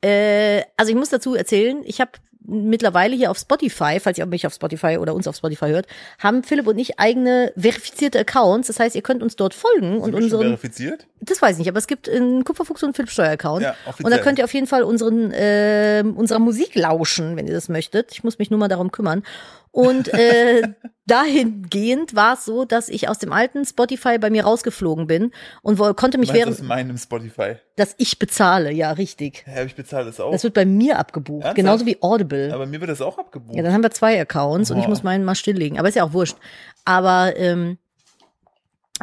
[0.00, 2.12] äh, also ich muss dazu erzählen, ich habe
[2.50, 5.86] mittlerweile hier auf Spotify, falls ihr mich auf Spotify oder uns auf Spotify hört,
[6.18, 8.66] haben Philipp und ich eigene verifizierte Accounts.
[8.68, 11.06] Das heißt, ihr könnt uns dort folgen und Sind schon unseren verifiziert?
[11.20, 13.62] das weiß ich nicht, aber es gibt einen Kupferfuchs und einen Philipp Steuer Account.
[13.62, 14.04] Ja, offiziell.
[14.06, 17.68] und da könnt ihr auf jeden Fall unseren äh, unserer Musik lauschen, wenn ihr das
[17.68, 18.12] möchtet.
[18.12, 19.22] Ich muss mich nur mal darum kümmern.
[19.70, 20.62] Und äh,
[21.10, 25.78] dahingehend war es so, dass ich aus dem alten Spotify bei mir rausgeflogen bin und
[25.78, 27.56] wo, konnte mich während, das meinem Spotify?
[27.76, 29.44] dass ich bezahle, ja richtig.
[29.46, 30.32] Hä, ich bezahle das auch.
[30.32, 31.56] Das wird bei mir abgebucht, Ernsthaft?
[31.56, 32.52] genauso wie Audible.
[32.54, 33.56] aber mir wird das auch abgebucht.
[33.56, 35.78] Ja, dann haben wir zwei Accounts und ich muss meinen mal stilllegen.
[35.78, 36.36] Aber ist ja auch wurscht.
[36.84, 37.78] Aber ähm,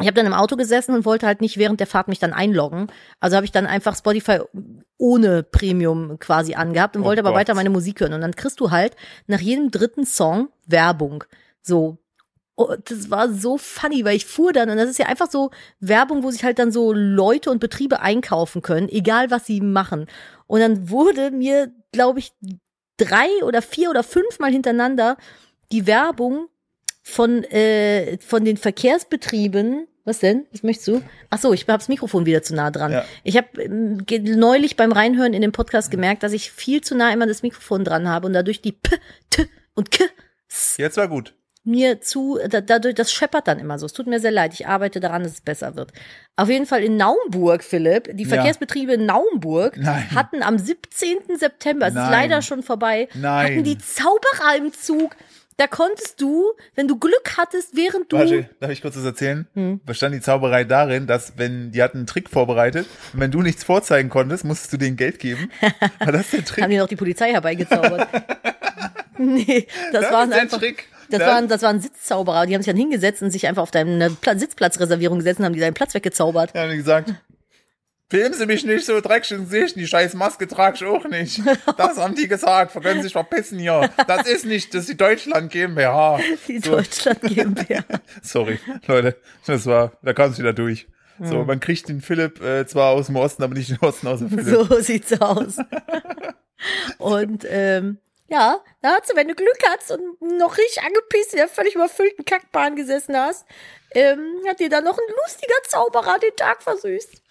[0.00, 2.32] ich habe dann im Auto gesessen und wollte halt nicht während der Fahrt mich dann
[2.32, 2.86] einloggen.
[3.18, 4.38] Also habe ich dann einfach Spotify
[4.96, 7.40] ohne Premium quasi angehabt und Oh wollte aber Gott.
[7.40, 8.12] weiter meine Musik hören.
[8.12, 8.94] Und dann kriegst du halt
[9.26, 11.24] nach jedem dritten Song Werbung.
[11.68, 11.98] So.
[12.56, 15.50] Oh, das war so funny, weil ich fuhr dann, und das ist ja einfach so
[15.78, 20.06] Werbung, wo sich halt dann so Leute und Betriebe einkaufen können, egal was sie machen.
[20.48, 22.32] Und dann wurde mir, glaube ich,
[22.96, 25.16] drei oder vier oder fünfmal hintereinander
[25.70, 26.48] die Werbung
[27.04, 30.46] von, äh, von den Verkehrsbetrieben was denn?
[30.52, 31.02] Was möchtest du?
[31.28, 32.92] Ach so, ich habe das Mikrofon wieder zu nah dran.
[32.92, 33.04] Ja.
[33.24, 37.12] Ich habe ähm, neulich beim Reinhören in den Podcast gemerkt, dass ich viel zu nah
[37.12, 38.96] immer das Mikrofon dran habe und dadurch die P,
[39.28, 40.04] T und K
[40.48, 41.34] S Jetzt war gut.
[41.68, 43.86] Mir zu, da, dadurch, das scheppert dann immer so.
[43.86, 44.54] Es tut mir sehr leid.
[44.54, 45.92] Ich arbeite daran, dass es besser wird.
[46.36, 48.24] Auf jeden Fall in Naumburg, Philipp, die.
[48.24, 50.10] Verkehrsbetriebe in Naumburg Nein.
[50.14, 51.36] hatten am 17.
[51.36, 52.10] September, es ist Nein.
[52.10, 53.46] leider schon vorbei, Nein.
[53.46, 55.16] hatten die Zauberer im Zug.
[55.56, 59.48] Da konntest du, wenn du Glück hattest, während du Warte, darf ich kurz was erzählen?
[59.54, 59.80] Hm.
[59.84, 63.64] Bestand die Zauberei darin, dass wenn, die hatten einen Trick vorbereitet, und wenn du nichts
[63.64, 65.50] vorzeigen konntest, musstest du denen Geld geben.
[65.98, 66.62] War das der Trick?
[66.62, 68.06] haben die noch die Polizei herbeigezaubert.
[69.18, 70.86] nee, das, Das der einfach, Trick.
[71.10, 72.46] Das Das- waren, das waren Sitzzauberer.
[72.46, 75.52] Die haben sich dann hingesetzt und sich einfach auf deine Pla Sitzplatzreservierung gesetzt und haben
[75.54, 76.54] die deinen Platz weggezaubert.
[76.54, 77.14] Ja, haben die gesagt,
[78.10, 81.40] filmen Sie mich nicht so dreckig ins Gesicht, die scheiß Maske trage ich auch nicht.
[81.76, 83.90] Das haben die gesagt, können Sie sich verpissen hier.
[84.06, 86.18] Das ist nicht, das ist die Deutschland GmbH.
[86.46, 86.72] Die So.
[86.72, 87.84] Deutschland GmbH.
[88.22, 89.16] Sorry, Leute,
[89.46, 90.86] das war, da kam es wieder durch.
[91.18, 91.26] Hm.
[91.26, 94.20] So, man kriegt den Philipp äh, zwar aus dem Osten, aber nicht den Osten aus
[94.20, 94.46] dem Philipp.
[94.68, 95.56] So sieht's aus.
[96.98, 101.38] und ähm, ja, da hast du, wenn du Glück hast und noch richtig angepisst in
[101.38, 103.46] der völlig überfüllten Kackbahn gesessen hast,
[103.92, 107.22] ähm, hat dir dann noch ein lustiger Zauberer den Tag versüßt.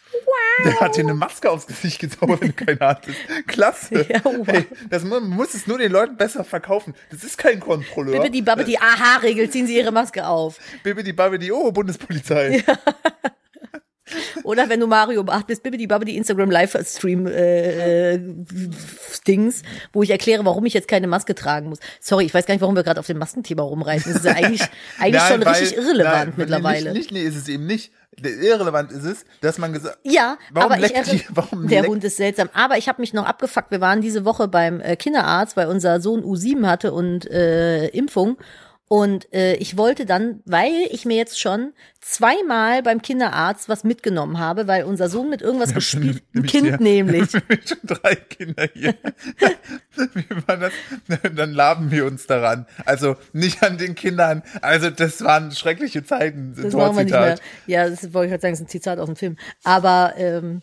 [0.63, 3.17] Der hat dir eine Maske aufs Gesicht gezaubert, wenn du keine hattest.
[3.45, 4.05] Klasse.
[4.09, 4.47] Ja, wow.
[4.47, 6.95] hey, das, man muss es nur den Leuten besser verkaufen.
[7.11, 8.21] Das ist kein Kontrolleur.
[8.21, 10.57] Bibbidi Babbidi, Aha-Regel, ziehen Sie Ihre Maske auf.
[10.83, 12.63] Bibidi Babidi, oh, Bundespolizei.
[14.43, 18.19] Oder wenn du Mario bist, Bibbidi Babbidi Instagram Livestream äh, äh,
[19.27, 21.79] Dings, wo ich erkläre, warum ich jetzt keine Maske tragen muss.
[21.99, 24.11] Sorry, ich weiß gar nicht, warum wir gerade auf dem Maskenthema rumreiten.
[24.13, 24.61] Das ist ja eigentlich,
[24.99, 26.93] eigentlich Nein, schon weil- richtig irrelevant nein, mittlerweile.
[26.93, 27.91] Nicht, nicht, nee, ist es eben nicht.
[28.19, 32.17] Irrelevant ist es, dass man gesagt Ja, Warum aber ich die- warum der Hund ist
[32.17, 32.49] seltsam.
[32.53, 33.69] Aber ich habe mich noch abgefuckt.
[33.69, 38.37] Wir waren diese Woche beim äh, Kinderarzt, weil unser Sohn U7 hatte und äh, Impfung.
[38.89, 44.39] Und äh, ich wollte dann, weil ich mir jetzt schon zweimal beim Kinderarzt was mitgenommen
[44.39, 47.31] habe, weil unser Sohn mit irgendwas gespielt, ein nämlich Kind sehr- nämlich.
[47.65, 48.95] schon drei Kinder hier.
[50.13, 50.71] Wie war das?
[51.35, 52.65] Dann laben wir uns daran.
[52.85, 54.41] Also nicht an den Kindern.
[54.61, 56.55] Also das waren schreckliche Zeiten.
[56.55, 57.37] Das machen wir nicht mehr.
[57.65, 59.37] Ja, das wollte ich halt sagen, das ist ein Zitat aus dem Film.
[59.65, 60.61] Aber ähm,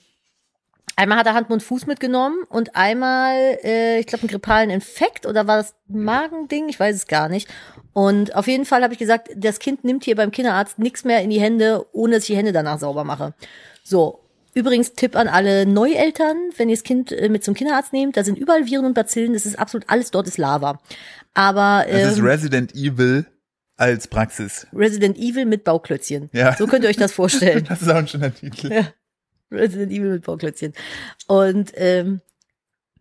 [0.97, 5.27] einmal hat er Hand, Mund, Fuß mitgenommen und einmal, äh, ich glaube, einen grippalen Infekt
[5.27, 6.69] oder war das Magending?
[6.69, 7.49] Ich weiß es gar nicht.
[7.93, 11.23] Und auf jeden Fall habe ich gesagt, das Kind nimmt hier beim Kinderarzt nichts mehr
[11.23, 13.35] in die Hände, ohne dass ich die Hände danach sauber mache.
[13.83, 14.21] So.
[14.57, 18.23] Übrigens Tipp an alle Neueltern, wenn ihr das Kind äh, mit zum Kinderarzt nehmt, da
[18.23, 20.81] sind überall Viren und Bazillen, das ist absolut alles dort ist Lava.
[21.35, 23.27] Aber Das ist ähm, Resident Evil
[23.77, 24.69] als Praxis.
[24.73, 26.31] Resident Evil mit Bauklötzchen.
[26.33, 26.55] Ja.
[26.57, 27.65] So könnt ihr euch das vorstellen.
[27.69, 28.73] Das ist auch ein schöner Titel.
[28.73, 28.87] Ja.
[29.59, 30.73] Resident Evil mit Bauklötzchen.
[31.27, 32.21] Und ähm,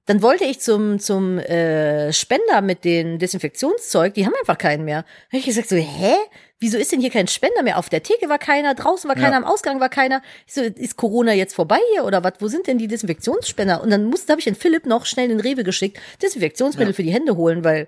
[0.06, 5.04] dann wollte ich zum, zum äh, Spender mit den Desinfektionszeug, die haben einfach keinen mehr.
[5.32, 6.14] Da hab ich gesagt so, hä?
[6.60, 7.78] Wieso ist denn hier kein Spender mehr?
[7.78, 9.38] Auf der Theke war keiner, draußen war keiner, Ja.
[9.38, 10.22] am Ausgang war keiner.
[10.46, 12.34] Ich so, ist Corona jetzt vorbei hier oder was?
[12.40, 13.82] Wo sind denn die Desinfektionsspender?
[13.82, 16.96] Und dann musste, habe ich den Philipp noch schnell in den Rewe geschickt, Desinfektionsmittel Ja.
[16.96, 17.88] für die Hände holen, weil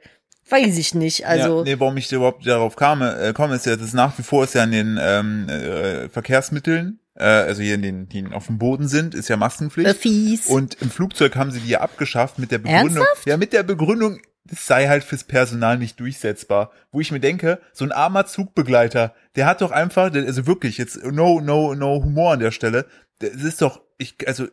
[0.49, 1.25] weiß ich nicht.
[1.25, 4.23] Also ja, nee, warum ich überhaupt darauf kam, äh, komme, ist ja, dass nach wie
[4.23, 8.57] vor ist ja in den ähm, äh, Verkehrsmitteln, also hier in den, die auf dem
[8.57, 9.89] Boden sind, ist ja Maskenpflicht.
[9.89, 10.47] Öffis.
[10.47, 12.97] Und im Flugzeug haben sie die ja abgeschafft mit der Begründung.
[12.97, 13.25] Ernsthaft?
[13.25, 16.71] Ja, mit der Begründung, das sei halt fürs Personal nicht durchsetzbar.
[16.91, 21.03] Wo ich mir denke, so ein armer Zugbegleiter, der hat doch einfach, also wirklich, jetzt
[21.03, 22.85] no, no, no Humor an der Stelle.
[23.19, 24.47] Das ist doch, ich, also,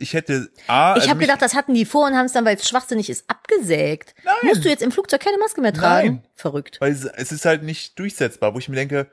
[0.00, 2.44] ich hätte A, Ich also habe gedacht, das hatten die vor und haben es dann,
[2.46, 4.14] weil es schwachsinnig ist, abgesägt.
[4.42, 6.08] Musst du jetzt im Flugzeug keine Maske mehr tragen?
[6.08, 6.22] Nein.
[6.34, 6.80] Verrückt.
[6.80, 9.08] weil es, es ist halt nicht durchsetzbar, wo ich mir denke,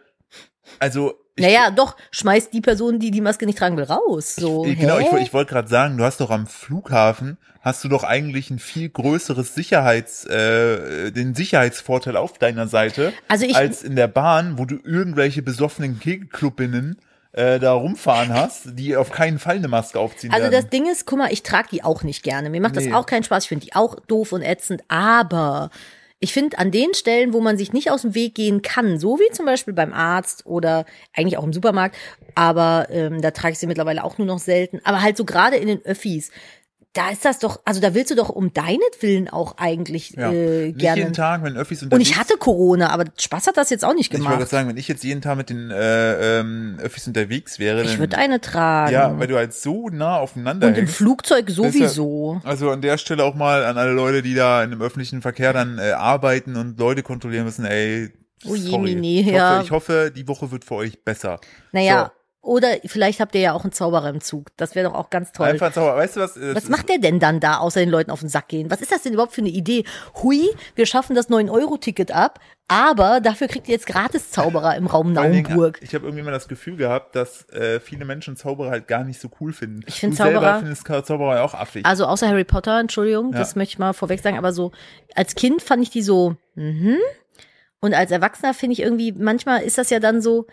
[0.80, 4.36] also, naja, doch, schmeißt die Person, die die Maske nicht tragen will, raus.
[4.36, 5.08] So, Ich, genau, hä?
[5.18, 8.60] ich, ich wollte gerade sagen, du hast doch am Flughafen, hast du doch eigentlich ein
[8.60, 14.58] viel größeres Sicherheits, äh, den Sicherheitsvorteil auf deiner Seite, Also ich- als in der Bahn,
[14.58, 16.98] wo du irgendwelche besoffenen Kegelklubbinnen
[17.34, 20.70] äh, da rumfahren hast, die auf keinen Fall eine Maske aufziehen Also das werden.
[20.70, 22.50] Ding ist, guck mal, ich trage die auch nicht gerne.
[22.50, 22.94] Mir macht das Nee.
[22.94, 23.44] auch keinen Spaß.
[23.44, 24.84] Ich finde die auch doof und ätzend.
[24.88, 25.70] Aber
[26.20, 29.20] ich finde an den Stellen, wo man sich nicht aus dem Weg gehen kann, so
[29.20, 31.96] wie zum Beispiel beim Arzt oder eigentlich auch im Supermarkt,
[32.36, 34.80] aber ähm, da trage ich sie mittlerweile auch nur noch selten.
[34.84, 36.32] Aber halt so gerade in den Öffis,
[36.96, 40.32] da ist das doch, also da willst du doch um deinetwillen auch eigentlich ja.
[40.32, 41.02] äh, Nicht gerne.
[41.02, 43.94] jeden Tag, wenn Öffis Und unterwegs ich hatte Corona, aber Spaß hat das jetzt auch
[43.94, 44.38] nicht Ich wollte gemacht.
[44.40, 48.00] gerade sagen, wenn ich jetzt jeden Tag mit den äh, ähm, Öffis unterwegs wäre, Ich
[48.00, 48.94] würde eine tragen.
[48.94, 50.96] ja, weil du halt so nah aufeinander Und im hängst.
[50.96, 52.42] Flugzeug Deshalb- sowieso.
[52.44, 55.54] Also an der Stelle auch mal an alle Leute, die da in dem öffentlichen Verkehr
[55.54, 58.10] dann äh, arbeiten und Leute kontrollieren müssen, ey,
[58.48, 58.96] Oh je, Sorry.
[58.96, 59.56] Mini, ich, ja.
[59.56, 61.40] hoffe, ich hoffe, die Woche wird für euch besser.
[61.72, 62.12] Naja,
[62.46, 64.48] oder vielleicht habt ihr ja auch einen Zauberer im Zug.
[64.58, 65.48] Das wäre doch auch ganz toll.
[65.48, 65.96] einfach Zauber.
[65.96, 66.38] Weißt du was?
[66.38, 68.70] äh, Was macht der denn dann da, außer den Leuten auf den Sack gehen?
[68.72, 69.84] Was ist das denn überhaupt für eine Idee?
[70.22, 75.14] Hui, wir schaffen das 9-Euro-Ticket ab, aber dafür kriegt ihr jetzt gratis Zauberer im Raum
[75.14, 75.80] Naumburg.
[75.82, 79.20] Ich habe irgendwie immer das Gefühl gehabt, dass äh, viele Menschen Zauberer halt gar nicht
[79.20, 79.82] so cool finden.
[79.88, 81.86] Ich find Du selber Zauberer- findest Zauberer ja auch affig.
[81.86, 83.40] Also außer Harry Potter, Entschuldigung, Ja.
[83.40, 84.72] das möchte ich mal vorweg sagen, aber so
[85.16, 86.98] als Kind fand ich die so, mhm.
[87.82, 90.48] Und als Erwachsener finde ich irgendwie, manchmal ist das ja dann so,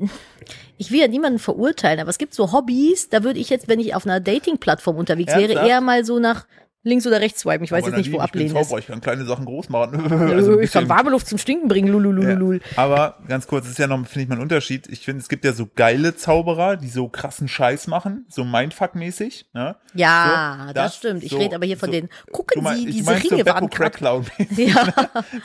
[0.78, 3.80] ich will ja niemanden verurteilen, aber es gibt so Hobbys, da würde ich jetzt, wenn
[3.80, 5.68] ich auf einer Dating-Plattform unterwegs wäre, Ernsthaft?
[5.68, 6.46] eher mal so nach
[6.84, 7.64] links oder rechts swipen.
[7.64, 8.72] Ich weiß Aber jetzt nicht, wo ablehnen ist.
[8.72, 10.00] Ich kann kleine Sachen groß machen.
[10.10, 12.56] Also also ich kann warme Luft zum Stinken bringen, lulululul.
[12.64, 12.78] Ja.
[12.82, 14.86] Aber ganz kurz, das ist ja noch, finde ich mal ein Unterschied.
[14.88, 19.46] Ich finde, es gibt ja so geile Zauberer, die so krassen Scheiß machen, so Mindfuck-mäßig.
[19.52, 19.76] Ne?
[19.92, 21.24] Ja, So, das, stimmt.
[21.24, 23.68] Ich so- rede aber hier von so- den, gucken mein- Sie, diese Ringe so waren
[23.68, 24.00] Crack.
[24.00, 24.88] Ja,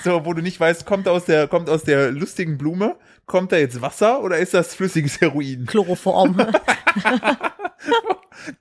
[0.03, 3.57] So, wo du nicht weißt, kommt aus der, kommt aus der lustigen Blume, kommt da
[3.57, 5.65] jetzt Wasser oder ist das flüssiges Heroin?
[5.65, 6.37] Chloroform.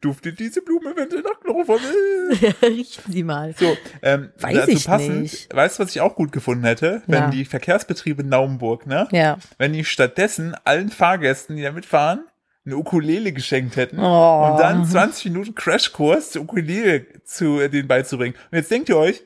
[0.01, 1.81] Duftet diese Blume eventuell nach Chloroform?
[2.63, 3.55] Riechen Sie mal.
[3.59, 5.55] So, ähm, Weiß dazu ich passend, nicht.
[5.55, 7.03] weißt du, was ich auch gut gefunden hätte?
[7.07, 7.31] Wenn Ja.
[7.31, 9.09] die Verkehrsbetriebe Naumburg, ne?
[9.13, 9.39] Ja.
[9.59, 12.25] Wenn die stattdessen allen Fahrgästen, die da mitfahren,
[12.65, 14.51] eine Ukulele geschenkt hätten Oh.
[14.53, 18.35] und dann 20 Minuten Crashkurs zur Ukulele zu äh, denen beizubringen.
[18.51, 19.23] Und jetzt denkt ihr euch,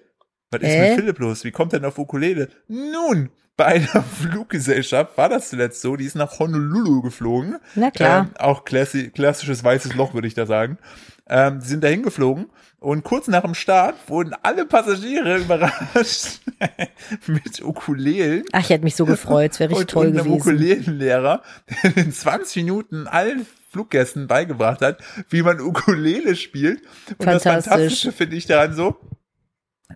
[0.51, 1.45] was ist mit Philipp los?
[1.45, 2.49] Wie kommt er denn auf Ukulele?
[2.69, 7.57] Nun, bei einer Fluggesellschaft war das zuletzt so, die ist nach Honolulu geflogen.
[7.75, 8.27] Na klar.
[8.29, 10.79] Ähm, auch klassi klassisches weißes Loch, würde ich da sagen.
[11.29, 12.47] Ähm, die sind dahin geflogen
[12.79, 16.41] und kurz nach dem Start wurden alle Passagiere überrascht
[17.27, 19.53] mit Ukulelen Ach, ich hätte mich so gefreut.
[19.53, 20.41] Es wäre richtig und, toll und einem gewesen.
[20.41, 21.43] Ukulelenlehrer,
[21.83, 26.83] der in 20 Minuten allen Fluggästen beigebracht hat, wie man Ukulele spielt.
[27.19, 27.73] Und das Fantastisch.
[27.73, 28.97] Fantastische finde ich daran so,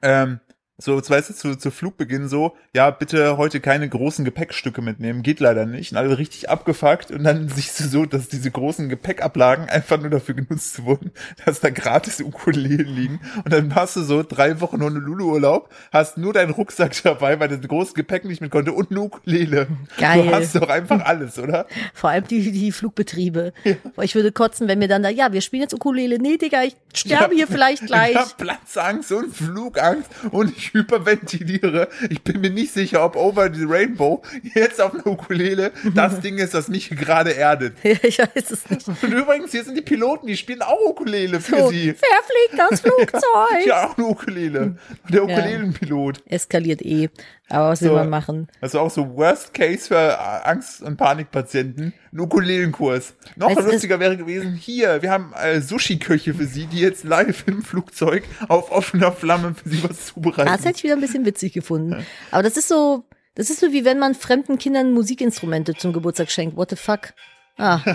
[0.02, 0.40] ähm,
[0.80, 5.22] so, jetzt weißt du, zu, zu Flugbeginn so, ja, bitte heute keine großen Gepäckstücke mitnehmen,
[5.22, 5.92] geht leider nicht.
[5.92, 10.10] Und alle richtig abgefuckt und dann siehst du so, dass diese großen Gepäckablagen einfach nur
[10.10, 11.10] dafür genutzt wurden,
[11.44, 13.20] dass da gratis Ukulelen liegen.
[13.44, 17.60] Und dann hast du so drei Wochen Honolulu-Urlaub, hast nur deinen Rucksack dabei, weil das
[17.60, 19.66] große Gepäck nicht mit konnte und eine Ukulele.
[19.98, 20.24] Geil.
[20.24, 21.66] Du hast doch einfach alles, oder?
[21.94, 23.52] Vor allem die, die Flugbetriebe.
[23.94, 26.18] Boah, Ich würde kotzen, wenn mir dann da, ja, wir spielen jetzt Ukulele.
[26.18, 28.12] Nee, Digga, ich sterbe hier vielleicht gleich.
[28.12, 31.88] Ich habe Platzangst und Flugangst und ich hyperventiliere.
[32.10, 34.22] Ich bin mir nicht sicher, ob Over the Rainbow
[34.54, 37.74] jetzt auf einer Ukulele das Ding ist, das mich gerade erdet.
[37.82, 38.86] ich weiß es nicht.
[39.02, 41.86] Und übrigens, hier sind die Piloten, die spielen auch Ukulele für So, sie.
[41.88, 43.66] wer fliegt das Flugzeug?
[43.66, 44.76] Ja, auch eine Ukulele.
[45.08, 46.22] Der Ukulelenpilot.
[46.26, 47.08] Eskaliert eh.
[47.50, 47.94] Aber was will So.
[47.96, 48.46] man machen?
[48.60, 51.92] Also auch so Worst Case für Angst- und Panikpatienten.
[52.12, 53.14] Ein Ukulelenkurs.
[53.36, 57.44] Noch du, lustiger wäre gewesen, hier, wir haben äh, Sushi-Köche für Sie, die jetzt live
[57.48, 60.46] im Flugzeug auf offener Flamme für Sie was zubereiten.
[60.50, 62.06] Das hätte ich wieder ein bisschen witzig gefunden.
[62.30, 66.30] Aber das ist so, das ist so wie wenn man fremden Kindern Musikinstrumente zum Geburtstag
[66.30, 66.56] schenkt.
[66.56, 67.14] What the fuck?
[67.58, 67.80] Ah.
[67.84, 67.94] äh,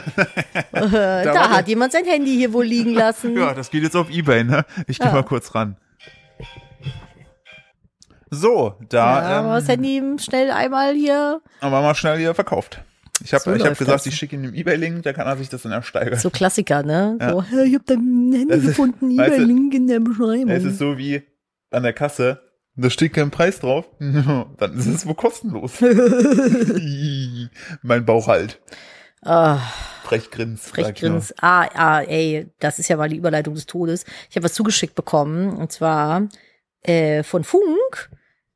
[0.73, 3.35] da der- hat jemand sein Handy hier wohl liegen lassen.
[3.37, 4.65] Ja, das geht jetzt auf Ebay, ne?
[4.87, 5.13] Ich gehe Ja.
[5.13, 5.77] mal kurz ran.
[8.29, 11.41] So, da Ja, aber das ähm, Handy schnell einmal hier.
[11.61, 12.81] haben wir mal schnell hier verkauft.
[13.23, 14.05] Ich habe So ich hab gesagt, das.
[14.07, 16.19] ich schicke ihm den Ebay-Link, da kann er sich das dann ersteigern.
[16.19, 17.17] So Klassiker, ne?
[17.29, 17.99] So, "Hey, ich hab dein
[18.33, 20.49] Handy Das ist- gefunden, weißt hier du, Link in der Beschreibung.
[20.49, 21.23] Es ist so wie
[21.71, 22.41] an der Kasse,
[22.75, 25.79] da steht kein Preis drauf, dann ist es wohl kostenlos.
[27.81, 28.59] mein Bauch halt.
[29.23, 29.59] ah,
[30.03, 30.65] Frech grins.
[30.69, 31.33] sag ich Frechgrins.
[31.41, 34.05] Ah, ah, ey, das ist ja mal die Überleitung des Todes.
[34.29, 36.27] Ich habe was zugeschickt bekommen, und zwar
[36.87, 38.09] äh, von Funk.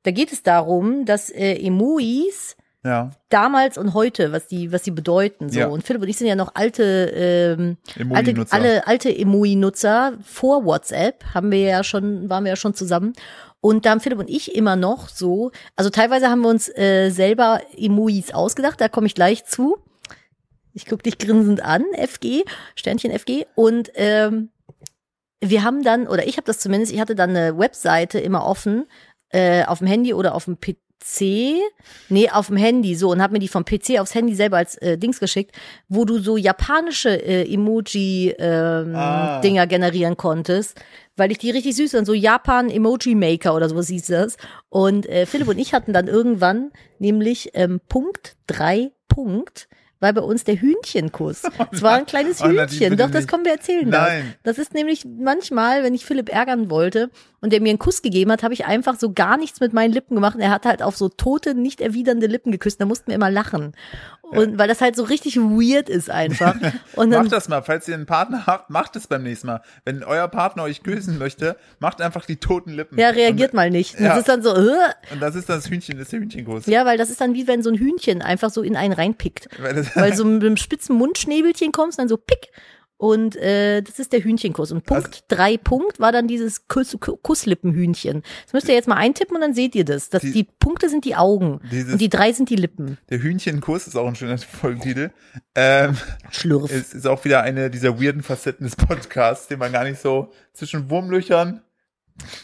[0.04, 2.56] Da geht es darum, dass äh, Emojis.
[2.82, 5.50] Ja, damals und heute, was die, was die bedeuten.
[5.50, 5.60] So.
[5.60, 5.68] Ja.
[5.68, 7.76] Und Philipp und ich sind ja noch alte, ähm,
[8.14, 13.12] alte alle alte Emoji-Nutzer vor WhatsApp, haben wir ja schon, waren wir ja schon zusammen.
[13.60, 17.10] Und da haben Philipp und ich immer noch so, also teilweise haben wir uns äh,
[17.10, 19.78] selber Emojis ausgedacht, da komme ich gleich zu.
[20.74, 23.46] Ich guck dich grinsend an, FG, Sternchen FG.
[23.56, 24.50] Und ähm,
[25.42, 28.86] wir haben dann, oder ich habe das zumindest, ich hatte dann eine Webseite immer offen,
[29.30, 31.56] äh, auf dem Handy oder auf dem PC.
[32.10, 34.76] Nee, auf dem Handy so und habe mir die vom PC aufs Handy selber als
[34.78, 35.56] äh, Dings geschickt,
[35.88, 39.66] wo du so japanische äh, Emoji-Dinger Ah.
[39.66, 40.78] generieren konntest,
[41.16, 44.36] weil ich die richtig süß und so Japan Emoji Maker oder sowas hieß das.
[44.70, 50.22] Und äh, Philipp und ich hatten dann irgendwann nämlich ähm, Punkt drei Punkt war bei
[50.22, 51.44] uns der Hühnchenkuss.
[51.72, 52.98] Es war ein kleines Oh, Nadine, Hühnchen.
[52.98, 53.88] Doch, das kommen wir erzählen.
[53.88, 54.36] Nein.
[54.44, 54.56] Das.
[54.56, 57.10] das ist nämlich manchmal, wenn ich Philipp ärgern wollte
[57.42, 59.94] und der mir einen Kuss gegeben hat, habe ich einfach so gar nichts mit meinen
[59.94, 60.36] Lippen gemacht.
[60.36, 62.82] Und er hat halt auf so tote, nicht erwidernde Lippen geküsst.
[62.82, 63.74] Da mussten wir immer lachen.
[64.32, 66.56] Und weil das halt so richtig weird ist einfach.
[66.96, 69.62] Und dann, Macht das mal, falls ihr einen Partner habt, macht es beim nächsten Mal.
[69.86, 72.98] Wenn euer Partner euch küssen möchte, macht einfach die toten Lippen.
[73.00, 73.96] ja, reagiert und, mal nicht.
[73.98, 74.10] Und Ja.
[74.10, 74.74] Das ist dann so, äh,
[75.12, 76.66] Und das ist das Hühnchen, das ist der Hühnchenkuss.
[76.68, 79.50] ja, weil das ist dann wie wenn so ein Hühnchen einfach so in einen reinpickt.
[79.60, 82.50] Weil Weil so mit einem spitzen Mundschnäbelchen kommst, dann so pick.
[83.02, 84.74] Und äh, das ist der Hühnchenkuss.
[84.74, 88.24] Und Punkt Also- drei Punkt war dann dieses Kuss, Kusslippenhühnchen.
[88.44, 90.10] Das müsst ihr jetzt mal eintippen und dann seht ihr das.
[90.10, 92.98] Das Die- die, Punkte sind die Augen Dieses- und die drei sind die Lippen.
[93.10, 95.12] der Hühnchenkuss ist auch ein schöner Folgentitel.
[95.56, 95.96] Ähm,
[96.30, 96.70] Schlürf.
[96.74, 100.32] es ist auch wieder eine dieser weirden Facetten des Podcasts, den man gar nicht so
[100.52, 101.62] zwischen Wurmlöchern.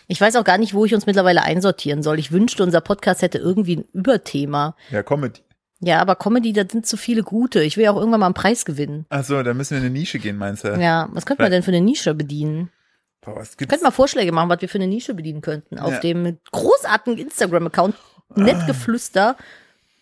[0.08, 2.18] Ich weiß auch gar nicht, wo ich uns mittlerweile einsortieren soll.
[2.18, 4.78] Ich wünschte, unser Podcast hätte irgendwie ein Überthema.
[4.90, 5.42] Ja, Comedy.
[5.82, 7.62] Ja, aber Comedy, da sind zu viele gute.
[7.62, 9.06] Ich will ja auch irgendwann mal einen Preis gewinnen.
[9.10, 10.70] Achso, da müssen wir in eine Nische gehen, meinst du?
[10.70, 12.70] Ja, was könnte man denn für eine Nische bedienen?
[13.22, 13.70] Boah, was Wir gibt's?
[13.72, 15.78] könnten mal Vorschläge machen, was wir für eine Nische bedienen könnten.
[15.80, 16.00] Auf Ja.
[16.00, 17.96] dem großartigen Instagram-Account
[18.36, 19.36] nettgeflüster.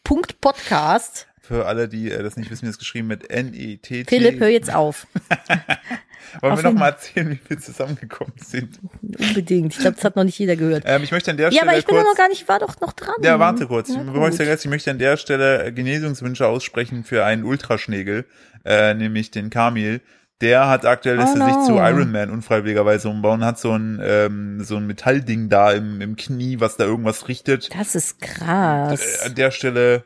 [0.04, 1.28] Punkt Podcast.
[1.42, 4.06] Für alle, die äh, das nicht wissen, wie es geschrieben mit N-E-T-T.
[4.10, 5.08] Philipp, hör jetzt auf.
[6.42, 8.80] Wollen auf wir noch jeden- mal erzählen, wie wir zusammengekommen sind?
[9.02, 9.74] Unbedingt.
[9.74, 10.84] Ich glaube, das hat noch nicht jeder gehört.
[10.86, 12.06] Ähm, ich möchte an der Ja, Stelle aber ich bin kurz...
[12.06, 13.16] doch noch gar nicht, war doch noch dran.
[13.22, 13.90] Ja, warte kurz.
[13.90, 18.26] Ja, ich ich möchte an der Stelle Genesungswünsche aussprechen für einen Ultraschnägel,
[18.66, 20.02] äh, nämlich den Kamil.
[20.42, 21.66] Der hat aktuell, lässt Oh er sich no.
[21.68, 26.16] zu Iron Man unfreiwilligerweise umbauen, hat so ein, ähm, so ein Metallding da im, im
[26.18, 27.70] Knie, was da irgendwas richtet.
[27.78, 29.22] Das ist krass.
[29.22, 30.04] Äh, an der Stelle,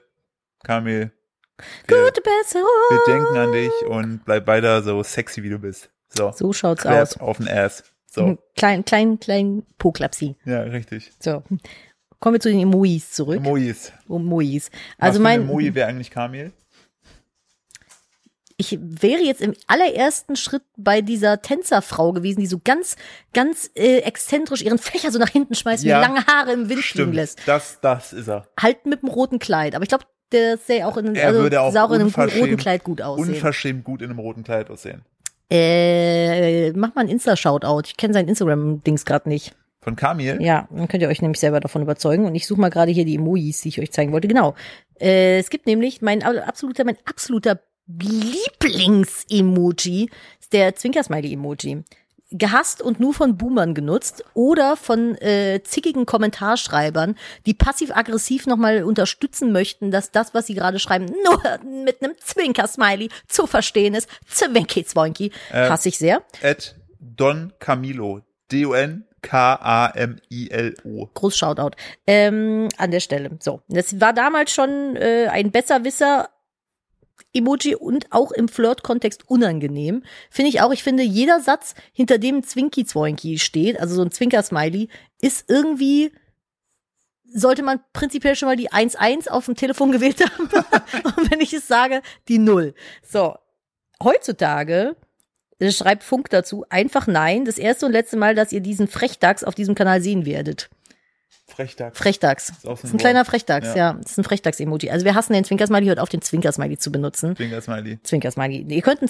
[0.63, 1.12] Kamil,
[1.88, 2.67] wir, Gute Besserung.
[2.89, 5.89] wir denken an dich und bleib weiter so sexy, wie du bist.
[6.09, 7.17] So, So schaut's Clap aus.
[7.17, 7.83] auf den Ass.
[8.09, 10.35] So, Klein, klein, klein Poklapsi.
[10.45, 11.11] ja, richtig.
[11.19, 11.43] So.
[12.19, 13.37] Kommen wir zu den Emojis zurück.
[13.37, 13.91] Emojis.
[14.09, 14.71] Emojis.
[14.97, 16.51] Also Was mein, ein Emoji wäre eigentlich Kamil?
[18.59, 22.95] ich wäre jetzt im allerersten Schritt bei dieser Tänzerfrau gewesen, die so ganz,
[23.31, 25.97] ganz äh, exzentrisch ihren Fächer so nach hinten schmeißt Ja.
[25.97, 27.39] und lange Haare im Wind fliegen Stimmt, lässt.
[27.47, 28.47] das, das ist er.
[28.59, 29.75] Halt mit dem roten Kleid.
[29.75, 32.09] Aber ich glaube, der sähe auch in, Er also, würde auch sah auch in einem
[32.09, 33.35] roten Kleid gut aussehen.
[33.35, 35.03] Unverschämt gut in einem roten Kleid aussehen.
[35.49, 37.83] Äh, mach mal ein Insta-Shoutout.
[37.86, 39.55] Ich kenne sein Instagram-Dings gerade nicht.
[39.81, 40.38] Von Kamil?
[40.41, 42.25] Ja, dann könnt ihr euch nämlich selber davon überzeugen.
[42.25, 44.27] Und ich suche mal gerade hier die Emojis, die ich euch zeigen wollte.
[44.27, 44.53] Genau.
[44.99, 51.86] Äh, es gibt nämlich mein absoluter, mein absoluter Lieblings-Emoji ist der Zwinkersmiley-Emoji.
[52.31, 59.53] Gehasst und nur von Boomern genutzt oder von äh, zickigen Kommentarschreibern, die passiv-aggressiv nochmal unterstützen
[59.53, 61.41] möchten, dass das, was sie gerade schreiben, nur
[61.85, 64.09] mit einem Zwinker-Smiley zu verstehen ist.
[64.27, 65.31] Zwinky Zwoinky.
[65.51, 66.21] Äh, Hasse ich sehr.
[66.41, 68.21] At Don Camilo.
[68.51, 69.09] D-O-N-K-A-M-I-L-O.
[71.13, 71.71] Groß Shoutout.
[72.05, 73.37] Ähm, an der Stelle.
[73.39, 76.29] So, das war damals schon äh, ein Besserwisser.
[77.34, 80.03] Emoji und auch im Flirt-Kontext unangenehm.
[80.30, 80.71] Finde ich auch.
[80.71, 84.89] Ich finde, jeder Satz, hinter dem ein Zwinky-Zwoinky steht, also so ein Zwinker-Smiley,
[85.21, 86.12] ist irgendwie,
[87.25, 90.49] sollte man prinzipiell schon mal die 1-1 auf dem Telefon gewählt haben.
[91.17, 92.73] und wenn ich es sage, die 0.
[93.03, 93.36] So,
[94.01, 94.95] heutzutage
[95.60, 97.45] äh, schreibt Funk dazu, einfach nein.
[97.45, 100.69] Das erste und letzte Mal, dass ihr diesen Frechdachs auf diesem Kanal sehen werdet.
[101.49, 101.97] Frechtags.
[101.97, 102.49] Frechdachs.
[102.49, 103.25] Ist auch so Das ist ein ein kleiner.
[103.25, 103.75] Frechdachs, Ja.
[103.75, 103.93] ja.
[103.93, 104.89] Das ist ein Frechdachs-Emoji.
[104.91, 107.36] Also wir hassen den Zwinkersmiley, hört auf, den Zwinkersmiley zu benutzen.
[107.36, 107.99] Zwinker-Smiley.
[108.03, 108.65] Zwinkersmiley.
[108.67, 109.07] Ihr könnt einen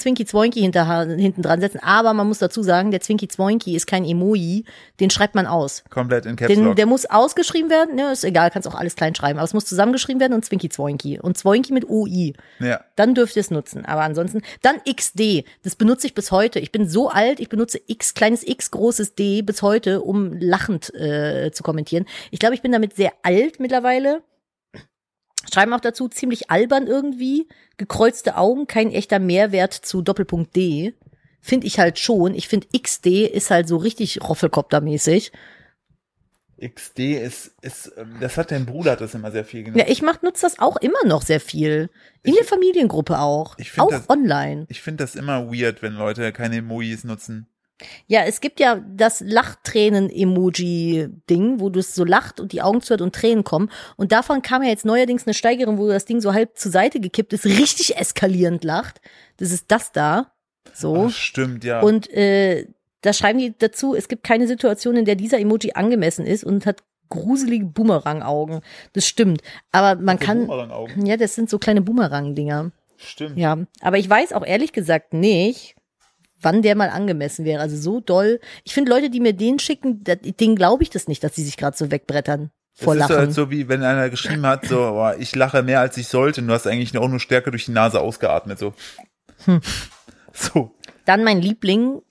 [0.61, 4.65] hinter, hinten dran setzen, aber man muss dazu sagen, der Zwinky Zwoinky ist kein Emoji,
[4.99, 5.83] den schreibt man aus.
[5.89, 6.75] Komplett in Caps Den, Lock.
[6.75, 9.65] der muss ausgeschrieben werden, ne, ist egal, kannst auch alles klein schreiben, aber es muss
[9.65, 11.19] zusammengeschrieben werden und Zwinky Zwoinky.
[11.19, 12.33] Und Zwoinky mit OI.
[12.59, 12.81] ja.
[12.95, 13.85] Dann dürft ihr es nutzen.
[13.85, 15.43] Aber ansonsten, dann XD.
[15.63, 16.59] Das benutze ich bis heute.
[16.59, 20.91] Ich bin so alt, ich benutze X, kleines X, großes D bis heute, um lachend
[20.95, 22.05] äh, zu kommentieren.
[22.31, 24.23] Ich glaube, ich bin damit sehr alt mittlerweile.
[25.51, 27.47] Schreiben auch dazu, ziemlich albern irgendwie.
[27.77, 30.93] Gekreuzte Augen, kein echter Mehrwert zu Doppelpunkt D.
[31.41, 32.33] Finde ich halt schon.
[32.35, 35.31] Ich finde XD ist halt so richtig Roffelkoptermäßig.
[36.59, 39.79] XD ist, ist, das hat dein Bruder hat das immer sehr viel genutzt.
[39.85, 41.89] Ja, ich mach, nutze das auch immer noch sehr viel.
[42.23, 43.55] In der Familiengruppe auch.
[43.59, 44.65] ich auch das- online.
[44.69, 47.47] Ich finde das immer weird, wenn Leute keine Emojis nutzen.
[48.07, 52.91] Ja, es gibt ja das Lachtränen-Emoji-Ding, wo du es so lacht und die Augen zu
[52.93, 53.69] hat und Tränen kommen.
[53.97, 56.99] Und davon kam ja jetzt neuerdings eine Steigerung, wo das Ding so halb zur Seite
[56.99, 58.99] gekippt ist, richtig eskalierend lacht.
[59.37, 60.31] Das ist das da.
[60.73, 61.05] So.
[61.07, 61.81] Ach, stimmt, ja.
[61.81, 62.67] Und äh,
[63.01, 66.65] da schreiben die dazu, es gibt keine Situation, in der dieser Emoji angemessen ist und
[66.65, 68.61] hat gruselige Boomerang-Augen.
[68.93, 69.41] Das stimmt.
[69.71, 70.49] Aber man kann.
[71.03, 72.71] Ja, das sind so kleine Boomerang-Dinger.
[72.97, 73.37] Stimmt.
[73.37, 75.75] Ja, aber ich weiß auch ehrlich gesagt nicht,
[76.41, 77.61] wann der mal angemessen wäre.
[77.61, 78.39] Also so doll.
[78.63, 81.57] Ich finde Leute, die mir den schicken, denen glaube ich das nicht, dass sie sich
[81.57, 83.21] gerade so wegbrettern vor das ist Lachen.
[83.21, 86.41] halt so wie wenn einer geschrieben hat, so, boah, ich lache mehr als ich sollte
[86.41, 88.73] und du hast eigentlich auch nur Stärke durch die Nase ausgeatmet, so.
[89.45, 89.61] Hm.
[90.39, 90.75] So.
[91.05, 92.03] Dann mein Liebling,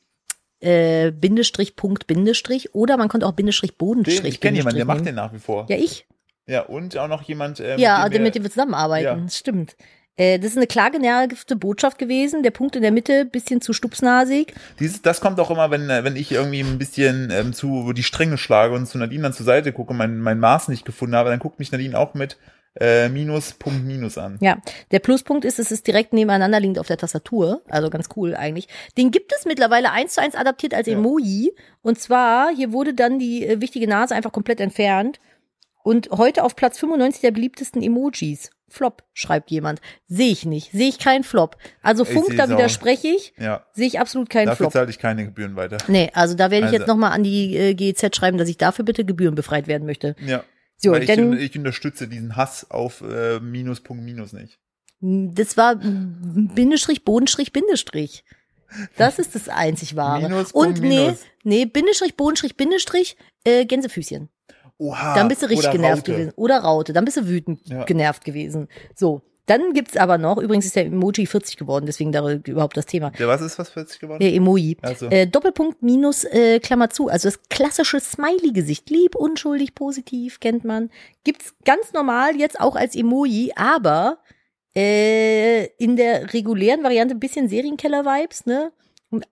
[0.58, 2.74] äh, Bindestrich, Punkt, Bindestrich.
[2.74, 5.38] Oder man konnte auch Bindestrich, Den, Bodenstrich, ich kenne jemanden, der macht den nach wie
[5.38, 5.66] vor.
[5.68, 6.08] Ja, ich.
[6.48, 9.04] Ja, und auch noch jemand, äh, ja, mit dem mit dem wir zusammenarbeiten.
[9.04, 9.14] Ja.
[9.16, 9.76] Das stimmt.
[10.16, 12.42] Äh, das ist eine klar genervte Botschaft gewesen.
[12.42, 14.54] Der Punkt in der Mitte, bisschen zu stupsnasig.
[14.80, 18.02] Dieses, das kommt auch immer, wenn, äh, wenn ich irgendwie ein bisschen ähm, zu die
[18.02, 21.14] Stränge schlage und zu Nadine dann zur Seite gucke und mein, mein Maß nicht gefunden
[21.16, 22.38] habe, dann guckt mich Nadine auch mit
[22.78, 24.38] äh, Minus, Punkt, Minus an.
[24.40, 24.58] Ja,
[24.90, 27.62] der Pluspunkt ist, es ist direkt nebeneinander liegend auf der Tastatur.
[27.68, 28.68] Also ganz cool eigentlich.
[28.96, 30.94] Den gibt es mittlerweile eins zu eins adaptiert als Ja.
[30.94, 31.52] Emoji.
[31.82, 35.20] Und zwar, hier wurde dann die äh, wichtige Nase einfach komplett entfernt.
[35.84, 38.50] Und heute auf Platz 95 der beliebtesten Emojis.
[38.68, 39.80] Flop, schreibt jemand.
[40.08, 40.72] Sehe ich nicht.
[40.72, 41.56] Sehe ich keinen Flop.
[41.82, 43.32] Also Funk, da widerspreche ich.
[43.38, 44.72] Ja, Sehe ich absolut keinen dafür Flop.
[44.72, 45.78] zahle ich keine Gebühren weiter.
[45.88, 48.56] Nee, also da werde ich Also- jetzt nochmal an die äh, GEZ schreiben, dass ich
[48.58, 50.16] dafür bitte gebührenbefreit werden möchte.
[50.24, 50.42] Ja.
[50.78, 54.58] So, Weil ich, denn ich unterstütze diesen Hass auf äh, Minus, Punkt, Minus nicht.
[55.00, 58.24] das war Bindestrich, Bodenstrich, Bindestrich.
[58.96, 60.28] Das ist das einzig wahre.
[60.28, 61.20] Minus, Und Punkt, nee, Minus.
[61.44, 64.28] nee, Bindestrich, Bodenstrich, Bindestrich, äh, Gänsefüßchen.
[64.78, 65.14] Oha.
[65.14, 66.12] Dann bist du richtig genervt Raute.
[66.12, 66.32] gewesen.
[66.36, 67.84] Oder Raute, dann bist du wütend Ja.
[67.84, 68.68] genervt gewesen.
[68.94, 72.84] So, dann gibt's aber noch, übrigens ist der Emoji 40 geworden, deswegen da überhaupt das
[72.86, 73.10] Thema.
[73.10, 74.18] Der was ist was 40 geworden?
[74.20, 74.76] Der Emoji.
[74.82, 75.06] Also.
[75.06, 77.08] Äh, Doppelpunkt minus äh, Klammer zu.
[77.08, 78.90] Also das klassische Smiley-Gesicht.
[78.90, 80.90] Lieb, unschuldig, positiv, kennt man.
[81.24, 84.18] Gibt's ganz normal jetzt auch als Emoji, aber
[84.76, 88.72] äh, in der regulären Variante ein bisschen Serienkeller-Vibes, ne?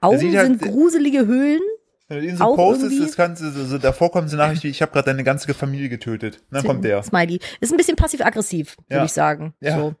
[0.00, 1.60] Augen sieht halt- sind gruselige Höhlen.
[2.08, 4.64] Wenn du ihn so postest, das kannst du, so, so, davor kommt so eine Nachricht
[4.64, 6.36] wie, ich habe gerade deine ganze Familie getötet.
[6.50, 7.02] Und dann kommt der.
[7.02, 7.38] Smiley.
[7.60, 9.04] Ist ein bisschen passiv-aggressiv, würde Ja.
[9.04, 9.54] ich sagen.
[9.60, 9.76] Ja.
[9.78, 9.94] So.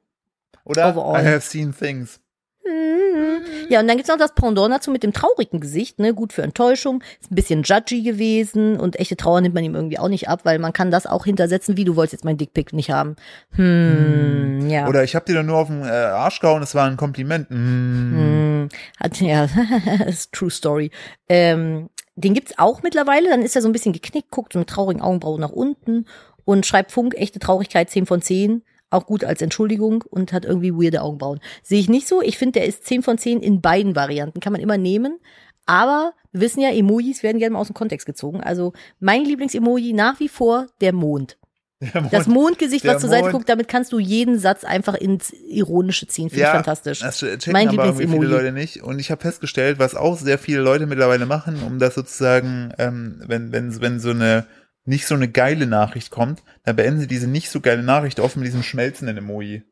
[0.64, 0.88] Oder?
[0.96, 1.22] Overall.
[1.22, 2.20] I have seen things.
[2.68, 3.42] Mhm.
[3.68, 6.14] Ja, und dann gibt's noch das Pendant dazu mit dem traurigen Gesicht, ne?
[6.14, 7.02] Gut für Enttäuschung.
[7.20, 10.40] Ist ein bisschen judgy gewesen und echte Trauer nimmt man ihm irgendwie auch nicht ab,
[10.44, 13.16] weil man kann das auch hintersetzen, wie du wolltest jetzt meinen Dickpick nicht haben.
[13.52, 14.88] Hm, ja.
[14.88, 17.50] Oder ich habe dir doch nur auf den äh, Arsch gehauen, das war ein Kompliment.
[17.50, 17.54] Mm.
[17.54, 19.48] Hm, hat, ja,
[20.06, 20.90] ist true story.
[21.28, 24.68] Ähm, den gibt's auch mittlerweile, dann ist er so ein bisschen geknickt, guckt so mit
[24.68, 26.06] traurigen Augenbrauen nach unten
[26.44, 28.62] und schreibt Funk, echte Traurigkeit 10 von 10.
[28.90, 31.40] Auch gut als Entschuldigung und hat irgendwie weirde Augenbrauen.
[31.62, 32.22] Sehe ich nicht so.
[32.22, 34.40] Ich finde, der ist 10 von 10 in beiden Varianten.
[34.40, 35.18] Kann man immer nehmen.
[35.66, 38.40] Aber wir wissen ja, Emojis werden gerne mal aus dem Kontext gezogen.
[38.40, 41.36] Also mein Lieblingsemoji nach wie vor der Mond.
[41.80, 43.32] Der Mond- Das Mondgesicht, was zur Seite Mond.
[43.34, 46.30] guckt, damit kannst du jeden Satz einfach ins Ironische ziehen.
[46.30, 47.00] Finde ich fantastisch.
[47.00, 48.30] Das checken Mein aber irgendwie viele Lieblingsemoji.
[48.44, 48.82] Leute nicht.
[48.82, 53.22] Und ich habe festgestellt, was auch sehr viele Leute mittlerweile machen, um das sozusagen, ähm,
[53.26, 54.46] wenn, wenn, wenn so eine
[54.88, 58.36] nicht so eine geile Nachricht kommt, dann beenden sie diese nicht so geile Nachricht oft
[58.36, 59.62] mit diesem schmelzenden Emoji.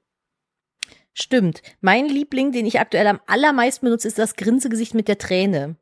[1.15, 1.63] Stimmt.
[1.81, 5.77] Mein Liebling, den ich aktuell am allermeisten benutze, ist das Grinsegesicht mit der Träne.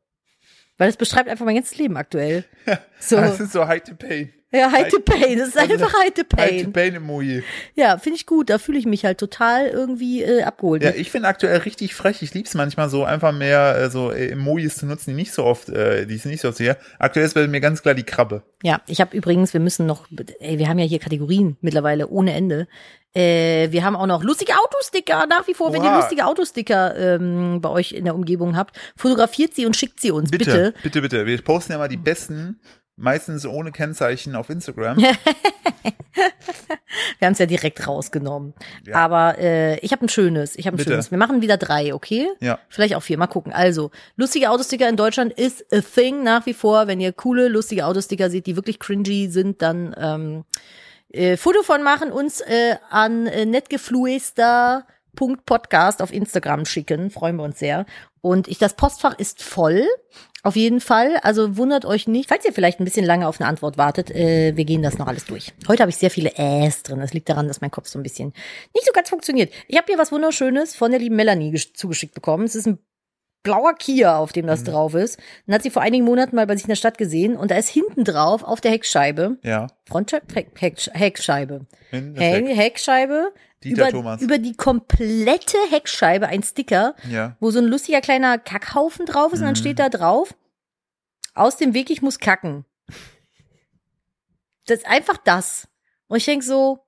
[0.77, 2.45] Weil das beschreibt einfach mein ganzes Leben aktuell.
[2.99, 3.17] So.
[3.17, 4.33] Das ist so High to Pain.
[4.55, 5.37] Ja, High to Pain.
[5.39, 6.73] Das ist Also, einfach High to High to Pain.
[6.73, 7.43] Pain Emoji.
[7.75, 8.49] Ja, finde ich gut.
[8.49, 10.83] Da fühle ich mich halt total irgendwie äh, abgeholt.
[10.83, 12.21] Ja, ich finde aktuell richtig frech.
[12.21, 15.43] Ich lieb's manchmal so, einfach mehr äh, so äh, Emojis zu nutzen, die nicht so
[15.43, 16.77] oft, äh, die ich nicht so oft sehe.
[16.99, 18.43] Aktuell ist bei mir ganz klar die Krabbe.
[18.63, 20.07] Ja, ich habe übrigens, wir müssen noch,
[20.39, 22.67] ey, wir haben ja hier Kategorien mittlerweile ohne Ende.
[23.15, 25.71] Äh, wir haben auch noch lustige Autosticker nach wie vor.
[25.71, 30.01] Wenn ihr lustige Autosticker ähm, bei euch in der Umgebung habt, fotografiert sie und schickt
[30.01, 30.45] sie uns, bitte.
[30.45, 31.25] Bitte, bitte, bitte.
[31.25, 32.59] Wir posten ja mal die besten,
[32.97, 34.97] meistens ohne Kennzeichen auf Instagram.
[37.19, 38.53] Wir haben es ja direkt rausgenommen.
[38.85, 38.95] Ja.
[38.95, 40.55] Aber äh, ich habe ein schönes.
[40.55, 40.91] Ich habe ein Bitte.
[40.91, 41.11] schönes.
[41.11, 42.27] Wir machen wieder drei, okay?
[42.39, 42.59] Ja.
[42.69, 43.17] Vielleicht auch vier.
[43.17, 43.53] Mal gucken.
[43.53, 46.87] Also, lustige Autosticker in Deutschland ist a thing nach wie vor.
[46.87, 50.45] Wenn ihr coole, lustige Autosticker seht, die wirklich cringy sind, dann ähm,
[51.09, 57.09] äh, Foto von machen, uns äh, an äh, netgefluester.podcast auf Instagram schicken.
[57.09, 57.85] Freuen wir uns sehr.
[58.21, 59.85] Und ich, das Postfach ist voll.
[60.45, 61.17] Auf jeden Fall.
[61.23, 62.29] Also wundert euch nicht.
[62.29, 65.07] Falls ihr vielleicht ein bisschen lange auf eine Antwort wartet, äh, wir gehen das noch
[65.07, 65.53] alles durch.
[65.67, 66.99] Heute habe ich sehr viele Äs drin.
[66.99, 68.31] Das liegt daran, dass mein Kopf so ein bisschen
[68.75, 69.51] nicht so ganz funktioniert.
[69.67, 72.43] Ich habe hier was Wunderschönes von der lieben Melanie gesch- zugeschickt bekommen.
[72.45, 72.77] Es ist ein
[73.41, 74.65] blauer Kia, auf dem das Mhm.
[74.65, 75.19] drauf ist.
[75.47, 77.55] Und hat sie vor einigen Monaten mal bei sich in der Stadt gesehen und da
[77.57, 79.67] ist hinten drauf auf der Heckscheibe, Ja.
[79.87, 83.31] Frontscheibe, Heck, Heck, Heckscheibe, Heck, Heckscheibe,
[83.65, 84.21] Dieter über, Thomas.
[84.21, 87.35] über die komplette Heckscheibe ein Sticker, Ja.
[87.39, 89.59] wo so ein lustiger kleiner Kackhaufen drauf ist und dann Mhm.
[89.59, 90.33] steht da drauf,
[91.33, 92.65] aus dem Weg, ich muss kacken.
[94.67, 95.67] Das ist einfach das.
[96.07, 96.79] Und ich denk so,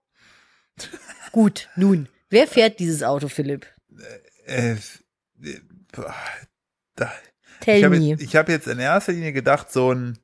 [1.31, 3.67] gut, nun, wer fährt dieses Auto, Philipp?
[4.45, 5.59] Äh, äh,
[5.91, 6.13] boah,
[6.95, 7.11] da,
[7.59, 8.05] Tell ich habe me.
[8.05, 10.17] jetzt, ich hab jetzt in erster Linie gedacht, so ein,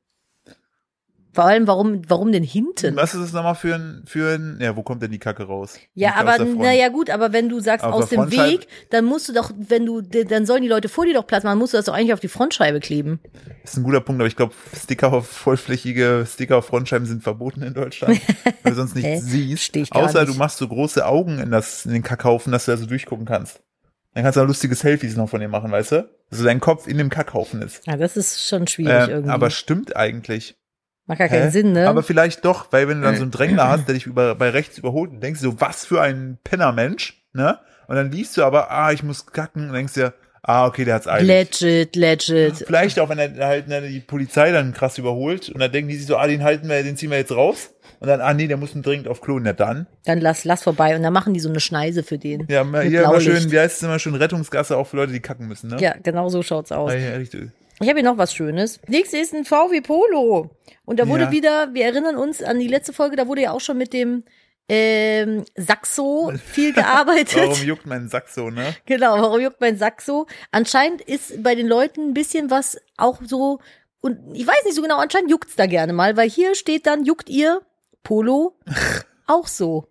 [1.33, 2.95] Vor allem, warum, warum denn hinten?
[2.95, 5.79] was ist das nochmal für ein, für ein, ja, wo kommt denn die Kacke raus?
[5.95, 9.03] Ja, Nicht aus aber naja gut, aber wenn du sagst aus der dem Weg, dann
[9.05, 11.73] musst du doch, wenn du, dann sollen die Leute vor dir doch Platz machen, musst
[11.73, 13.19] du das doch eigentlich auf die Frontscheibe kleben.
[13.63, 17.23] Das ist ein guter Punkt, aber ich glaube, Sticker auf vollflächige Sticker auf Frontscheiben sind
[17.23, 18.21] verboten in Deutschland,
[18.61, 19.63] weil du sonst nichts siehst.
[19.63, 20.33] Steh ich Außer nicht.
[20.33, 23.25] du machst so große Augen in, das, in den Kackhaufen, dass du da so durchgucken
[23.25, 23.61] kannst.
[24.13, 26.09] Dann kannst du auch lustige Selfies noch von dir machen, weißt du?
[26.29, 27.81] Dass so dein Kopf in dem Kackhaufen ist.
[27.87, 29.31] Ja, das ist schon schwierig Ähm, irgendwie.
[29.31, 30.55] aber stimmt eigentlich.
[31.05, 31.49] Macht gar keinen Hä?
[31.49, 31.89] Sinn, ne?
[31.89, 34.49] Aber vielleicht doch, weil wenn du dann so einen Drängler hast, der dich über, bei
[34.49, 37.59] rechts überholt, und denkst du so, was für ein Pennermensch, ne?
[37.87, 40.95] Und dann liest du aber, ah, ich muss kacken, und denkst dir, ah, okay, der
[40.95, 41.27] hat's eilig.
[41.61, 42.63] legit, legit.
[42.65, 45.97] Vielleicht auch, wenn er halt ne, die Polizei dann krass überholt und dann denken die
[45.97, 47.71] sich so, ah, den halten wir, den ziehen wir jetzt raus.
[47.99, 49.39] Und dann, ah nee, der muss dringend auf Klo.
[49.39, 49.87] Na dann.
[50.03, 52.45] Dann lass, lass vorbei und dann machen die so eine Schneise für den.
[52.49, 55.47] Ja, hier immer schön, wie heißt es immer schön, Rettungsgasse auch für Leute, die kacken
[55.47, 55.77] müssen, ne?
[55.79, 56.91] Ja, genau so schaut's aus.
[56.91, 57.51] Ah, ja, richtig.
[57.83, 58.79] Ich habe hier noch was Schönes.
[58.87, 60.49] Nächstes ist ein VW Polo.
[60.85, 61.31] Und da wurde Ja.
[61.31, 64.23] wieder, wir erinnern uns an die letzte Folge, da wurde ja auch schon mit dem
[64.69, 67.35] ähm, Saxo viel gearbeitet.
[67.35, 68.73] Warum juckt mein Sack so, ne?
[68.85, 70.25] Genau, warum juckt mein Sack so?
[70.51, 73.59] Anscheinend ist bei den Leuten ein bisschen was auch so,
[74.01, 77.03] und ich weiß nicht so genau, anscheinend juckt's da gerne mal, weil hier steht dann,
[77.03, 77.61] juckt ihr
[78.03, 78.55] Polo
[79.27, 79.87] auch so.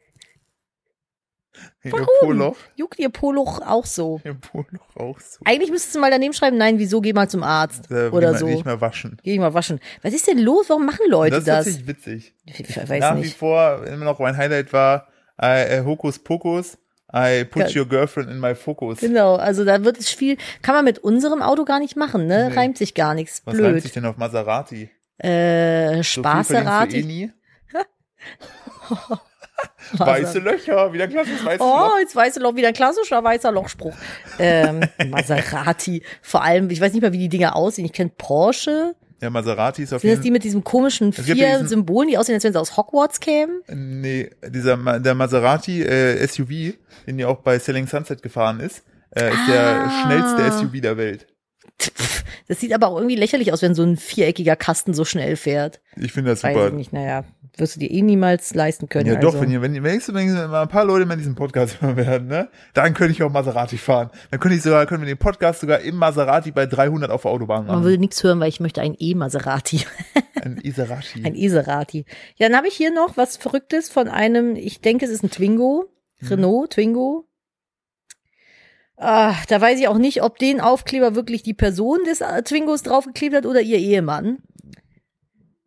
[1.85, 2.07] Ihr Warum?
[2.21, 2.57] Poloch.
[2.77, 4.21] Juckt ihr Polo auch so?
[4.25, 5.41] Ihr Poloch auch so.
[5.45, 8.47] Eigentlich müsstest du mal daneben schreiben, nein, wieso, geh mal zum Arzt Äh, oder so.
[8.47, 9.19] Mehr, nicht mehr waschen.
[9.23, 9.79] Geh ich mal waschen.
[10.03, 10.69] Was ist denn los?
[10.71, 11.65] Warum machen Leute das ist das?
[11.65, 12.35] tatsächlich witzig.
[12.47, 13.37] Ich weiß Nach wie nicht.
[13.37, 15.09] vor immer noch mein Highlight war
[15.41, 16.79] äh, äh, Hokus Pokus.
[17.15, 19.01] I put your girlfriend in my focus.
[19.01, 22.49] Genau, also da wird es viel, kann man mit unserem Auto gar nicht machen, ne?
[22.49, 22.57] Nee.
[22.57, 23.43] Reimt sich gar nichts.
[23.45, 23.83] Was reimt Blöd.
[23.83, 24.89] sich denn auf Maserati?
[25.19, 27.33] Äh, So verdienst du eh Spaßerati.
[29.99, 31.99] Weiße Löcher, wieder klassisches weißes Oh, Loch.
[32.01, 33.95] jetzt weißt du noch wieder ein klassischer weißer Lochspruch.
[34.39, 36.03] Ähm, Maserati.
[36.23, 37.85] Vor allem, ich weiß nicht mal, wie die Dinger aussehen.
[37.85, 38.95] Ich kenne Porsche.
[39.21, 41.69] Ja, Maserati ist auf Sind das jeden die mit diesem komischen gibt ja vier diesen-
[41.69, 43.61] Symbolen, die aussehen, als wenn sie aus Hogwarts kämen?
[43.69, 46.75] Nee, dieser der Maserati äh, SUV,
[47.07, 48.83] den ja auch bei Selling Sunset gefahren ist,
[49.15, 50.03] äh, ist der Ah.
[50.03, 51.27] schnellste SUV der Welt.
[52.49, 55.81] Das sieht aber auch irgendwie lächerlich aus, wenn so ein viereckiger Kasten so schnell fährt.
[55.97, 56.69] Ich finde das Weiß super.
[56.69, 57.25] ich nicht, naja,
[57.57, 59.07] wirst du dir eh niemals leisten können.
[59.07, 59.31] Ja, also.
[59.31, 61.21] doch, wenn ihr, wenn ihr, wenn, ihr- wenn ihr mal ein paar Leute mal in
[61.21, 64.11] diesem Podcast hören werden, ne, dann könnte ich auch Maserati fahren.
[64.31, 67.31] Dann könnte ich sogar, können wir den Podcast sogar im Maserati bei 300 auf der
[67.31, 67.85] Autobahn Man machen.
[67.85, 69.85] würde nichts hören, weil ich möchte ein E-Maserati.
[70.43, 71.23] Ein Iserati.
[71.25, 72.05] Ein Iserati.
[72.37, 75.31] Ja, dann habe ich hier noch was Verrücktes von einem, ich denke, es ist ein
[75.31, 75.85] Twingo.
[76.21, 76.27] Mhm.
[76.29, 77.29] Renault, Twingo.
[79.05, 82.83] Ah, da weiß ich auch nicht, ob den Aufkleber wirklich die Person des äh, Twingos
[82.83, 84.39] draufgeklebt hat oder ihr Ehemann.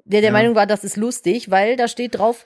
[0.05, 0.31] Der der Ja.
[0.31, 2.45] Meinung war, das ist lustig, weil da steht drauf,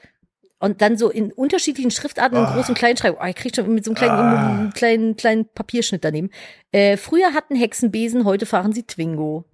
[0.62, 2.54] und dann so in unterschiedlichen Schriftarten in Ah.
[2.56, 3.18] groß und klein schreiben.
[3.22, 4.70] Oh, ich krieg schon mit so einem kleinen, Ah.
[4.74, 6.32] kleinen, kleinen Papierschnitt daneben.
[6.74, 9.46] Äh, früher hatten Hexenbesen, heute fahren sie Twingo.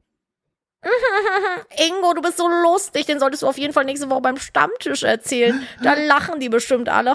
[1.87, 5.03] Ingo, du bist so lustig, den solltest du auf jeden Fall nächste Woche beim Stammtisch
[5.03, 5.61] erzählen.
[5.83, 7.13] Da lachen die bestimmt alle.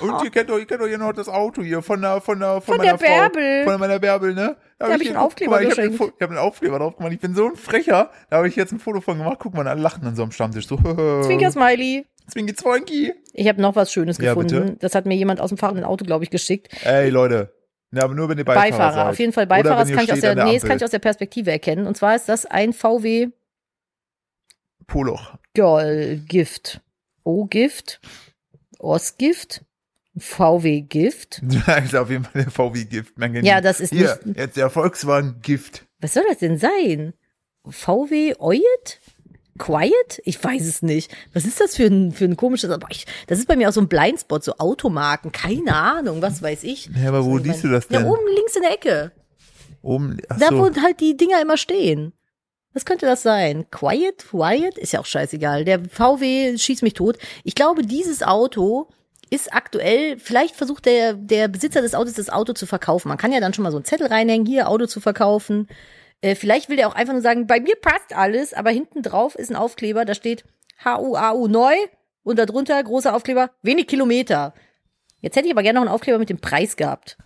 [0.00, 2.38] Und ihr kennt doch, ihr kennt doch hier noch das Auto hier von der, von
[2.40, 3.64] der, von, Von meiner der Bärbel.
[3.64, 4.56] Frau, von meiner Bärbel, ne?
[4.78, 5.98] Da hab ich einen Aufkleber mal, ich hab, ein geschenkt.
[5.98, 7.12] Fo- ich hab einen Aufkleber drauf gemacht.
[7.12, 8.10] Ich bin so ein Frecher.
[8.30, 9.36] Da habe ich jetzt ein Foto von gemacht.
[9.40, 10.66] Guck mal, alle lachen an so einem Stammtisch.
[10.66, 10.76] So,
[11.22, 12.06] Zwinker Smiley.
[12.28, 13.12] Zwinki Zwoinki.
[13.32, 14.62] Ich habe noch was Schönes Ja, gefunden.
[14.66, 14.76] bitte.
[14.78, 16.68] Das hat mir jemand aus dem fahrenden Auto, glaube ich, geschickt.
[16.84, 17.52] Ey, Leute.
[17.92, 19.06] Ja, aber nur wenn ihr Beifahrer, Beifahrer, seid.
[19.08, 19.80] auf jeden Fall Beifahrer.
[19.80, 21.86] Das kann ich aus der, der nee, das kann ich aus der Perspektive erkennen.
[21.86, 23.28] Und zwar ist das ein VW
[24.86, 25.34] Poloch.
[25.54, 26.80] Girl Gift.
[27.24, 28.00] O-Gift.
[28.78, 29.64] Os-Gift.
[30.16, 31.40] VW-Gift.
[31.42, 33.16] Das ist auf jeden Fall der VW-Gift.
[33.18, 35.86] Man kennt Ja, das ist Hier, nicht- jetzt der Volkswagen-Gift.
[36.00, 37.14] Was soll das denn sein?
[37.68, 38.99] VW Oyet?
[39.60, 40.20] Quiet?
[40.24, 41.12] Ich weiß es nicht.
[41.34, 43.72] Was ist das für ein, für ein komisches, aber ich, das ist bei mir auch
[43.72, 46.90] so ein Blindspot, so Automarken, keine Ahnung, was weiß ich.
[47.00, 48.00] Ja, aber wo liest du das denn?
[48.02, 49.12] Ja, oben links in der Ecke.
[49.82, 50.58] Oben, ach Da, so.
[50.58, 52.12] wo halt die Dinger immer stehen.
[52.72, 53.66] Was könnte das sein?
[53.70, 54.26] Quiet?
[54.30, 54.78] Quiet?
[54.78, 55.64] Ist ja auch scheißegal.
[55.64, 57.18] Der VW schießt mich tot.
[57.44, 58.88] Ich glaube, dieses Auto
[59.28, 63.08] ist aktuell, vielleicht versucht der, der Besitzer des Autos das Auto zu verkaufen.
[63.08, 65.68] Man kann ja dann schon mal so einen Zettel reinhängen, hier Auto zu verkaufen.
[66.22, 69.34] Äh, vielleicht will der auch einfach nur sagen, bei mir passt alles, aber hinten drauf
[69.34, 70.44] ist ein Aufkleber, da steht
[70.84, 71.74] HUAU neu
[72.22, 74.54] und darunter großer Aufkleber, wenig Kilometer.
[75.20, 77.16] Jetzt hätte ich aber gerne noch einen Aufkleber mit dem Preis gehabt.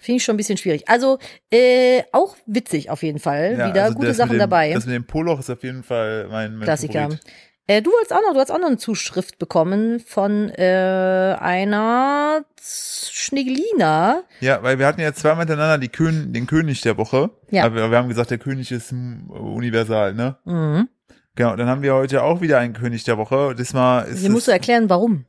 [0.00, 0.86] Finde ich schon ein bisschen schwierig.
[0.86, 1.18] Also,
[1.50, 3.56] äh, auch witzig auf jeden Fall.
[3.58, 4.74] Ja, Wieder also gute Sachen dem, dabei.
[4.74, 7.04] Das mit dem Poloch ist auf jeden Fall mein, mein Klassiker.
[7.04, 7.20] Favorit.
[7.66, 12.44] Äh, du hast auch noch, du hast auch noch eine Zuschrift bekommen von äh, einer
[12.62, 14.22] Schnegelina.
[14.40, 17.30] Ja, weil wir hatten ja zweimal hintereinander die Kön den König der Woche.
[17.50, 17.64] Ja.
[17.64, 20.36] Aber wir haben gesagt, der König ist universal, ne?
[20.44, 20.88] Mhm.
[21.36, 23.54] Genau, dann haben wir heute auch wieder einen König der Woche.
[23.54, 25.24] Diesmal ist Hier musst du erklären, warum.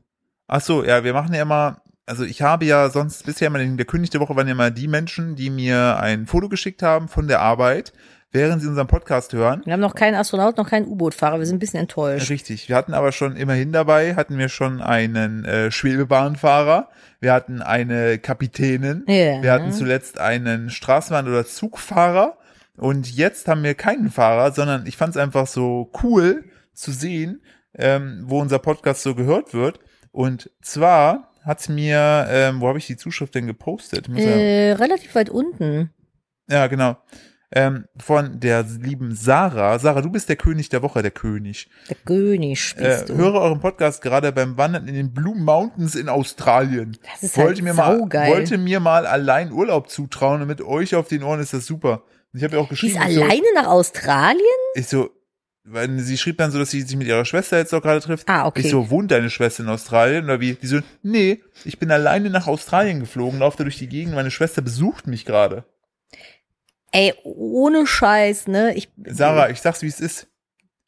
[0.47, 3.77] ach so, ja, wir machen ja immer, also ich habe ja sonst bisher immer den,
[3.77, 7.07] der König der Woche waren ja immer die Menschen, die mir ein Foto geschickt haben
[7.07, 7.93] von der Arbeit,
[8.35, 9.61] während sie unseren Podcast hören.
[9.65, 11.39] Wir haben noch keinen Astronaut, noch keinen U-Boot-Fahrer.
[11.39, 12.29] Wir sind ein bisschen enttäuscht.
[12.29, 12.69] Richtig.
[12.69, 18.19] Wir hatten aber schon immerhin dabei, hatten wir schon einen äh, Schwebebahnfahrer, wir hatten eine
[18.19, 19.41] Kapitänin, Ja.
[19.41, 22.37] wir hatten zuletzt einen Straßenbahn- oder Zugfahrer
[22.77, 27.41] und jetzt haben wir keinen Fahrer, sondern ich fand es einfach so cool zu sehen,
[27.77, 29.79] ähm, wo unser Podcast so gehört wird.
[30.11, 34.09] Und zwar hat mir, ähm, wo habe ich die Zuschrift denn gepostet?
[34.09, 35.91] Äh, relativ weit unten.
[36.49, 36.97] ja, genau.
[37.55, 39.79] Ähm, von der lieben Sarah.
[39.79, 41.69] Sarah, du bist der König der Woche, der König.
[41.89, 43.15] Der König bist Äh, du.
[43.15, 46.97] höre euren Podcast gerade beim Wandern in den Blue Mountains in Australien.
[47.13, 50.95] Das ist wollte halt mir mal, wollte mir mal allein Urlaub zutrauen und mit euch
[50.95, 52.03] auf den Ohren ist das super.
[52.33, 54.41] Und ich habe ja auch Die ist geschrieben, ich so, alleine nach Australien?
[54.75, 55.09] ich so,
[55.63, 58.27] weil sie schrieb dann so, dass sie sich mit ihrer Schwester jetzt auch gerade trifft.
[58.29, 58.61] Ah, okay.
[58.61, 60.55] Ich so, wohnt deine Schwester in Australien oder wie?
[60.55, 64.29] Die so, nee, ich bin alleine nach Australien geflogen, laufe da durch die Gegend, meine
[64.29, 65.63] Schwester besucht mich gerade.
[66.95, 68.73] Ey, ohne Scheiß, ne?
[68.73, 70.27] Ich, Sarah, ich sag's wie es ist.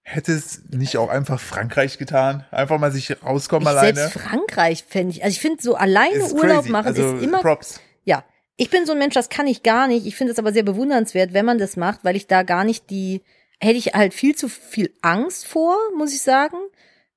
[0.04, 2.46] Hätte es nicht auch einfach Frankreich getan?
[2.50, 3.94] Einfach mal sich rauskommen ich alleine?
[3.94, 5.26] selbst Frankreich fände ich.
[5.26, 6.72] Also ich finde so alleine Urlaub crazy.
[6.72, 7.82] machen also, ist immer Props.
[8.06, 8.24] Ja,
[8.56, 10.06] ich bin so ein Mensch, das kann ich gar nicht.
[10.06, 12.90] Ich finde es aber sehr bewundernswert, wenn man das macht, weil ich da gar nicht
[12.90, 13.22] die,
[13.60, 16.56] hätte ich halt viel zu viel Angst vor, muss ich sagen,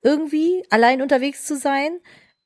[0.01, 2.01] irgendwie allein unterwegs zu sein.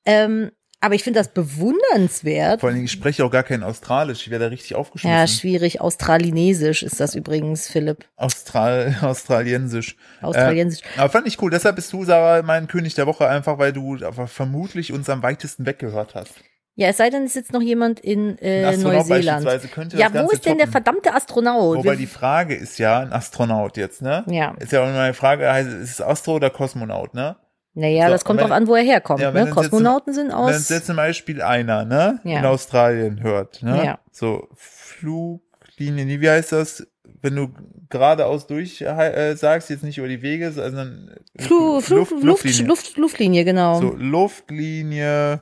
[0.05, 0.51] Ähm,
[0.85, 2.59] aber ich finde das bewundernswert.
[2.61, 4.21] Vor allen Dingen, ich spreche auch gar kein Australisch.
[4.23, 5.27] Ich wäre da richtig Ja, aufgeschmissen.
[5.27, 5.81] schwierig.
[5.81, 8.05] Australinesisch ist das übrigens, Philipp.
[8.15, 9.95] Austral Australiensisch.
[10.21, 10.81] Australiensisch.
[10.95, 11.51] Äh, aber fand ich cool.
[11.51, 15.23] Deshalb bist du, Sarah, mein König der Woche, einfach weil du aber vermutlich uns am
[15.23, 16.33] weitesten weggehört hast.
[16.77, 19.45] Ja, es sei denn, es sitzt noch jemand in äh, Ein Neuseeland.
[19.93, 20.71] Ja, wo ist denn der toppen.
[20.73, 21.77] verdammte Astronaut?
[21.77, 24.25] Wobei Wir- die Frage ist ja, ein Astronaut jetzt, ne?
[24.27, 24.53] Ja.
[24.59, 27.37] Ist ja auch immer eine Frage, heißt, ist es Astro oder Kosmonaut, ne?
[27.75, 29.19] Naja, So, das kommt wenn- drauf an, wo er herkommt.
[29.21, 29.49] Ja, wenn ne?
[29.51, 30.69] uns jetzt Kosmonauten sind Wenn uns aus.
[30.69, 32.39] jetzt zum Beispiel einer, ne, Ja.
[32.39, 33.83] in Australien hört, ne?
[33.85, 33.99] Ja.
[34.11, 36.87] So, Fluglinie, wie heißt das?
[37.21, 37.49] Wenn du
[37.89, 41.89] geradeaus durch äh, sagst, jetzt nicht über die Wege, sondern Flu, Luft,
[42.23, 42.23] Luft,
[42.61, 43.79] Luft, Luftlinie, genau.
[43.81, 45.41] So, Luftlinie,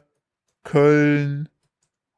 [0.64, 1.50] Köln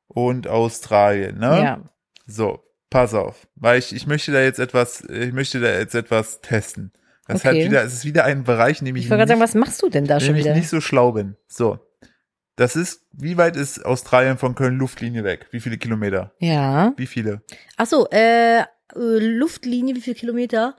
[0.07, 1.61] und Australien, ne?
[1.63, 1.80] Ja.
[2.28, 2.59] So,
[2.89, 6.91] pass auf, weil ich, ich möchte da jetzt etwas, ich möchte da jetzt etwas testen.
[7.28, 7.47] Das Okay.
[7.63, 9.49] hat wieder, es ist wieder ein Bereich, in dem ich, Ich wollte gerade sagen, nicht,
[9.49, 10.55] was machst du denn da schon dem ich wieder?
[10.55, 11.36] nicht so schlau bin.
[11.47, 11.80] So.
[12.55, 15.47] Das ist, wie weit ist Australien von Köln Luftlinie weg?
[15.51, 16.32] Wie viele Kilometer?
[16.39, 16.93] Ja.
[16.97, 17.41] Wie viele?
[17.78, 18.65] Ach so, äh, äh,
[18.95, 20.76] Luftlinie, wie viel Kilometer?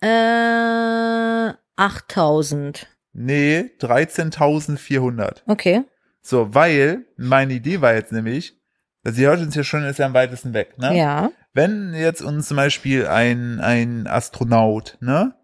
[0.00, 2.86] Äh, 8000.
[3.12, 5.42] Nee, 13.400.
[5.46, 5.82] Okay.
[6.22, 8.54] So, weil meine Idee war jetzt nämlich,
[9.02, 10.96] dass ihr hört uns ja schon, ist ja am weitesten weg, ne?
[10.96, 11.30] Ja.
[11.54, 15.34] Wenn jetzt uns zum Beispiel ein, ein Astronaut, ne,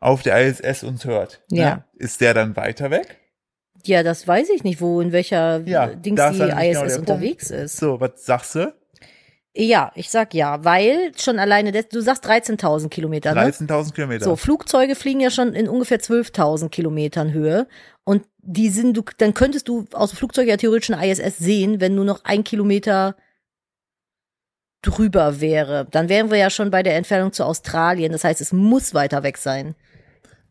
[0.00, 1.76] auf der ISS uns hört, Ja.
[1.76, 3.18] ne, ist der dann weiter weg?
[3.84, 7.76] Ja, das weiß ich nicht, wo, in welcher Ja, Dings die ISS genau unterwegs ist.
[7.76, 8.74] So, was sagst du?
[9.54, 13.40] Ja, ich sag ja, weil schon alleine, das, du sagst 13.000 Kilometer, ne?
[13.48, 14.24] 13.000 Kilometer.
[14.24, 17.66] So, Flugzeuge fliegen ja schon in ungefähr 12.000 Kilometern Höhe.
[18.04, 21.80] Und die sind, du, dann könntest du aus dem Flugzeug ja theoretisch eine ISS sehen,
[21.80, 23.16] wenn nur noch ein Kilometer
[24.82, 25.86] drüber wäre.
[25.90, 28.12] Dann wären wir ja schon bei der Entfernung zu Australien.
[28.12, 29.74] Das heißt, es muss weiter weg sein.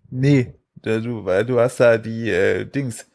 [0.09, 3.05] Nee, du, weil du hast da die äh, Dings.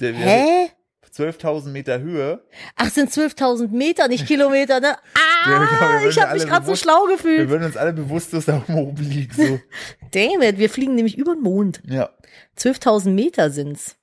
[0.00, 0.70] Der- Hä?
[1.14, 2.44] 12.000 Meter Höhe.
[2.76, 4.96] Ach, sind 12.000 Meter, nicht Kilometer, ne?
[5.46, 7.48] Ja, Ah, genau, wir würden ich ja habe mich gerade so schlau Wir gefühlt.
[7.48, 9.32] würden uns alle bewusstlos da oben liegen.
[9.34, 9.60] So.
[10.12, 11.80] Damn it, wir fliegen nämlich über den Mond.
[11.86, 12.10] ja,
[12.58, 13.96] 12.000 Meter sind's.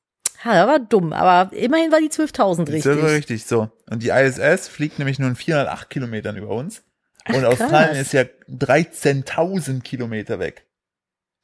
[0.44, 3.12] Ha, das war dumm, aber immerhin war die 12.000 das ist aber richtig.
[3.16, 3.46] richtig.
[3.46, 3.70] So.
[3.90, 6.84] Und die ISS fliegt nämlich nur in 408 Kilometern über uns.
[7.28, 8.02] Und Ach, Australien krass.
[8.02, 10.66] ist ja 13.000 Kilometer weg.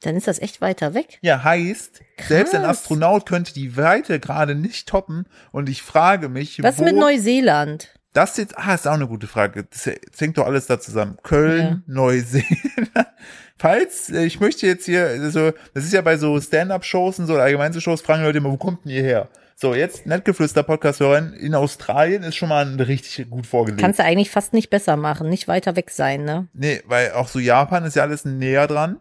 [0.02, 1.18] Dann ist das echt weiter weg.
[1.22, 2.78] Ja, heißt, selbst ein Krass.
[2.80, 5.26] Astronaut könnte die Weite gerade nicht toppen.
[5.50, 7.88] Und ich frage mich, Was wo mit Neuseeland?
[8.12, 9.64] das jetzt, ah, ist auch eine gute Frage.
[9.64, 11.16] Das, hängt doch alles da zusammen.
[11.22, 12.90] Köln, Neuseeland.
[13.56, 17.36] Falls, äh, ich möchte jetzt hier, also, das ist ja bei so Stand-Up-Shows und so,
[17.36, 19.28] allgemein so Shows, fragen Leute immer, wo kommt denn ihr her?
[19.54, 23.80] So, jetzt Nettgeflüster-Podcast hören, in Australien ist schon mal ein richtig gut vorgelegt.
[23.80, 26.48] Kannst du eigentlich fast nicht besser machen, nicht weiter weg sein, ne?
[26.52, 29.00] nee, weil auch so Japan ist ja alles näher dran.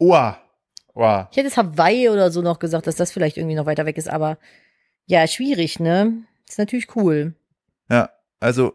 [0.00, 0.40] Oha.
[0.94, 1.28] Oha.
[1.30, 3.96] Ich hätte jetzt Hawaii oder so noch gesagt, dass das vielleicht irgendwie noch weiter weg
[3.96, 4.38] ist, aber
[5.06, 6.24] ja, schwierig, ne?
[6.48, 7.34] Ist natürlich cool.
[7.88, 8.72] Ja, also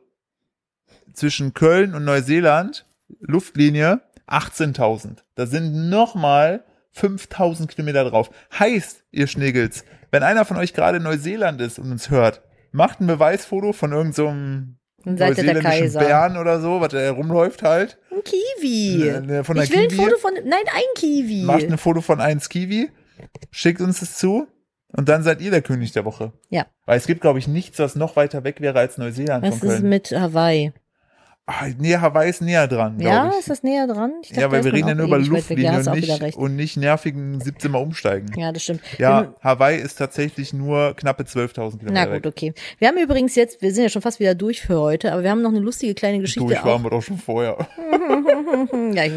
[1.14, 2.86] zwischen Köln und Neuseeland,
[3.20, 5.24] Luftlinie 18.000.
[5.36, 6.64] Da sind nochmal
[6.96, 8.30] 5.000 Kilometer drauf.
[8.58, 13.02] Heißt, ihr Schniggels, wenn einer von euch gerade in Neuseeland ist und uns hört, macht
[13.02, 16.00] ein Beweisfoto von irgendeinem Dann seid ihr der Kaiser.
[16.00, 17.98] Bären oder so, was da rumläuft halt.
[18.12, 18.98] Ein Kiwi.
[18.98, 20.02] Ne, ne, von ich will ein Kiwi.
[20.02, 21.44] Foto von, nein, ein Kiwi.
[21.44, 22.90] Macht ein Foto von einem Kiwi,
[23.52, 24.48] schickt uns das zu
[24.92, 26.34] und dann seid ihr der König der Woche.
[26.50, 26.66] Ja.
[26.86, 29.70] Weil es gibt, glaube ich, nichts, was noch weiter weg wäre als Neuseeland Was von
[29.70, 30.74] ist mit Hawaii?
[31.48, 33.38] Ah, nee, Hawaii ist näher dran, Ja, ich.
[33.38, 34.14] ist das näher dran?
[34.24, 36.56] Ich Ja, dachte, weil wir reden ja nur auch über Luftlinie und auch nicht, und
[36.56, 38.32] nicht nervigen 17 Mal umsteigen.
[38.36, 38.82] Ja, das stimmt.
[38.98, 42.26] Ja, Hawaii ist tatsächlich nur knappe 12.000 Kilometer Na gut, weg.
[42.26, 42.54] okay.
[42.80, 45.30] Wir haben übrigens jetzt, wir sind ja schon fast wieder durch für heute, aber wir
[45.30, 46.66] haben noch eine lustige kleine Geschichte Durch auch.
[46.66, 47.58] waren wir doch schon vorher.
[48.94, 49.14] ja, ich,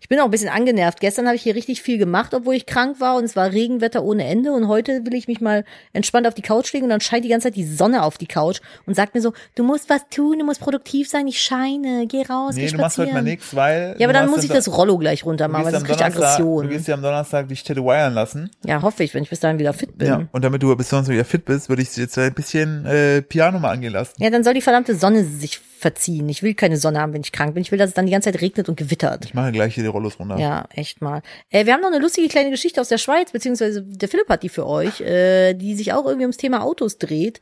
[0.00, 1.00] ich bin auch ein bisschen angenervt.
[1.00, 4.02] Gestern habe ich hier richtig viel gemacht, obwohl ich krank war und es war Regenwetter
[4.04, 4.52] ohne Ende.
[4.52, 7.28] Und heute will ich mich mal entspannt auf die Couch legen und dann scheint die
[7.28, 10.38] ganze Zeit die Sonne auf die Couch und sagt mir so, du musst was tun,
[10.38, 13.24] du musst produktiv sein, ich scheine, geh raus, Nee, geh du machst heute spazieren.
[13.24, 13.96] mal nichts, weil.
[13.98, 16.08] ja, aber dann muss ich das Rollo gleich runter machen, weil gehst sonst am krieg
[16.08, 16.68] ich Donnerstag, du Aggression.
[16.70, 18.50] gehst ja am Donnerstag dich tätowieren lassen.
[18.64, 20.08] Ja, hoffe ich, wenn ich bis dahin wieder fit bin.
[20.08, 20.22] Ja.
[20.32, 23.58] Und damit du bis sonst wieder fit bist, würde ich jetzt ein bisschen äh, Piano
[23.58, 24.12] mal angehen lassen.
[24.18, 26.28] Ja, dann soll die verdammte Sonne sich verziehen.
[26.28, 27.62] Ich will keine Sonne haben, wenn ich krank bin.
[27.62, 29.24] Ich will, dass es dann die ganze Zeit regnet und gewittert.
[29.24, 30.38] Ich mache gleich hier die Rollos runter.
[30.38, 31.22] Ja, echt mal.
[31.50, 34.42] Äh, wir haben noch eine lustige kleine Geschichte aus der Schweiz, beziehungsweise der Philipp hat
[34.42, 37.40] die für euch, äh, die sich auch irgendwie ums Thema Autos dreht.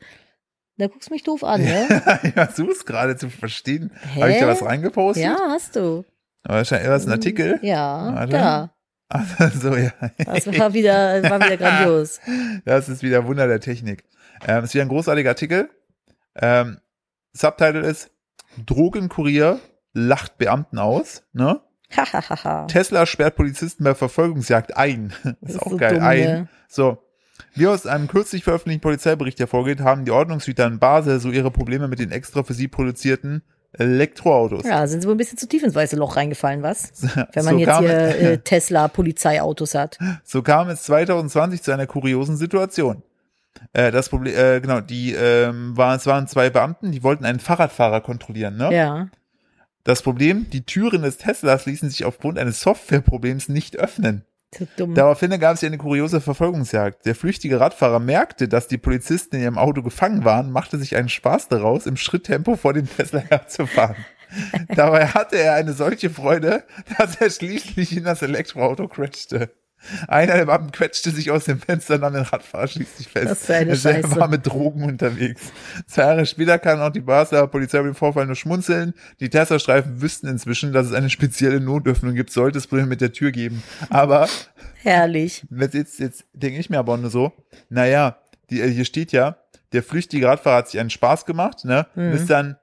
[0.77, 2.19] Da guckst du mich doof an, ne?
[2.23, 3.91] ich versuch's gerade zu verstehen.
[4.15, 5.23] Habe ich da was reingepostet?
[5.23, 6.03] Ja, hast du.
[6.43, 7.59] Aber war es ein Artikel.
[7.61, 8.31] Ja, Warte.
[8.31, 8.75] da.
[9.07, 9.91] Also, so, ja.
[10.25, 12.19] Das war wieder, war wieder grandios.
[12.65, 14.03] Das ist wieder Wunder der Technik.
[14.47, 15.69] Ähm, ist wieder ein großartiger Artikel.
[16.35, 16.79] Ähm,
[17.33, 18.11] Subtitle ist
[18.63, 19.59] Drogenkurier
[19.93, 21.23] lacht Beamten aus.
[21.33, 21.61] Ne?
[22.67, 25.13] Tesla sperrt Polizisten bei Verfolgungsjagd ein.
[25.23, 25.93] Das ist, ist auch so geil.
[25.95, 26.19] dumm, ein.
[26.19, 26.47] ne?
[26.67, 26.97] So.
[27.53, 31.87] Wie aus einem kürzlich veröffentlichten Polizeibericht hervorgeht, haben die Ordnungshüter in Basel so ihre Probleme
[31.87, 33.43] mit den extra für sie produzierten
[33.73, 34.65] Elektroautos.
[34.65, 36.91] Ja, sind sie wohl ein bisschen zu tief ins weiße Loch reingefallen, was?
[37.33, 39.97] Wenn man so jetzt hier äh, Tesla-Polizeiautos hat.
[40.23, 43.03] So kam es 2020 zu einer kuriosen Situation.
[43.73, 47.39] Äh, das Problem, äh, genau, die ähm, waren, es waren zwei Beamten, die wollten einen
[47.39, 48.57] Fahrradfahrer kontrollieren.
[48.57, 48.73] Ne?
[48.73, 49.07] Ja.
[49.83, 54.25] Das Problem: Die Türen des Teslas ließen sich aufgrund eines Softwareproblems nicht öffnen.
[54.77, 54.95] Dumm.
[54.95, 57.05] Daraufhin gab es eine kuriose Verfolgungsjagd.
[57.05, 61.09] Der flüchtige Radfahrer merkte, dass die Polizisten in ihrem Auto gefangen waren, machte sich einen
[61.09, 63.97] Spaß daraus, im Schritttempo vor dem Tesla herzufahren.
[64.69, 66.63] Dabei hatte er eine solche Freude,
[66.97, 69.51] dass er schließlich in das Elektroauto crashte.
[70.07, 73.31] Einer der Beamten quetschte sich aus dem Fenster, nahm den Radfahrer schließlich fest.
[73.31, 74.15] Das ist eine er Scheiße.
[74.15, 75.41] war mit Drogen unterwegs.
[75.87, 78.93] Zwei Jahre später kann auch die Basler Polizei über den Vorfall nur schmunzeln.
[79.19, 83.13] Die Tesla-Streifen wüssten inzwischen, dass es eine spezielle Notöffnung gibt, sollte es Probleme mit der
[83.13, 83.63] Tür geben.
[83.89, 84.27] Aber
[84.81, 85.45] Herrlich.
[85.49, 87.33] jetzt, jetzt, denke ich mir aber nur so,
[87.69, 88.17] naja,
[88.49, 89.37] die, hier steht ja,
[89.73, 92.57] der flüchtige Radfahrer hat sich einen Spaß gemacht, ne, und ist dann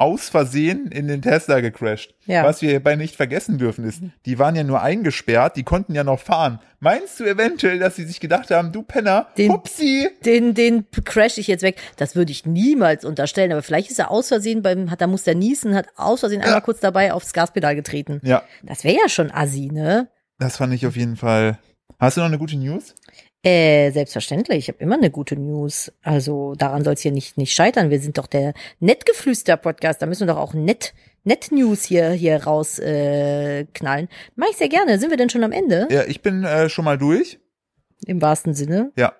[0.00, 2.14] aus Versehen in den Tesla gecrashed.
[2.26, 2.44] Ja.
[2.44, 6.04] Was wir hierbei nicht vergessen dürfen ist, die waren ja nur eingesperrt, die konnten ja
[6.04, 6.60] noch fahren.
[6.78, 11.38] Meinst du eventuell, dass sie sich gedacht haben, du Penner, Den- hupsi, Den, den crash
[11.38, 11.80] ich jetzt weg.
[11.96, 15.24] Das würde ich niemals unterstellen, aber vielleicht ist er aus Versehen beim, hat, da muss
[15.24, 18.20] der niesen, hat aus Versehen einmal kurz dabei aufs Gaspedal getreten.
[18.22, 20.08] Ja, Das wäre ja schon assi, ne?
[20.38, 21.58] das fand ich auf jeden Fall.
[21.98, 22.94] Hast du noch eine gute News?
[23.48, 24.58] Äh, selbstverständlich.
[24.58, 25.90] Ich habe immer eine gute News.
[26.02, 27.88] Also daran soll es hier nicht, nicht scheitern.
[27.90, 30.02] Wir sind doch der Nettgeflüster-Podcast.
[30.02, 30.92] Da müssen wir doch auch nett,
[31.24, 34.08] nett News hier, hier raus äh, knallen.
[34.36, 34.98] Mach ich sehr gerne.
[34.98, 35.88] Sind wir denn schon am Ende?
[35.90, 37.38] Ja, ich bin äh, schon mal durch.
[38.06, 38.92] Im wahrsten Sinne.
[38.96, 39.14] Ja,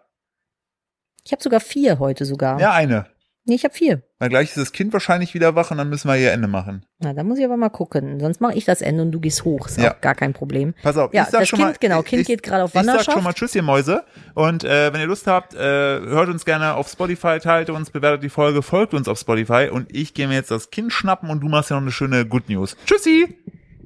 [1.24, 2.60] Ich habe sogar vier heute sogar.
[2.60, 3.06] ja, eine.
[3.48, 4.02] Nee, ich habe vier.
[4.18, 6.84] Weil gleich ist das Kind wahrscheinlich wieder wach und dann müssen wir hier Ende machen.
[6.98, 8.20] Na, da muss ich aber mal gucken.
[8.20, 9.66] Sonst mache ich das Ende und du gehst hoch.
[9.68, 9.94] Ist Ja.
[9.94, 10.74] auch gar kein Problem.
[10.82, 12.70] Pass auf, Ja, ich sag das schon Kind, mal, genau, Kind ich, geht gerade auf
[12.70, 13.12] Ich sag Wanderschaft.
[13.14, 14.04] schon mal Tschüss, ihr Mäuse.
[14.34, 18.22] Und äh, wenn ihr Lust habt, äh, hört uns gerne auf Spotify, teilt uns, bewertet
[18.22, 21.40] die Folge, folgt uns auf Spotify und ich gehe mir jetzt das Kind schnappen und
[21.40, 22.76] du machst ja noch eine schöne Good News.
[22.84, 23.38] Tschüssi!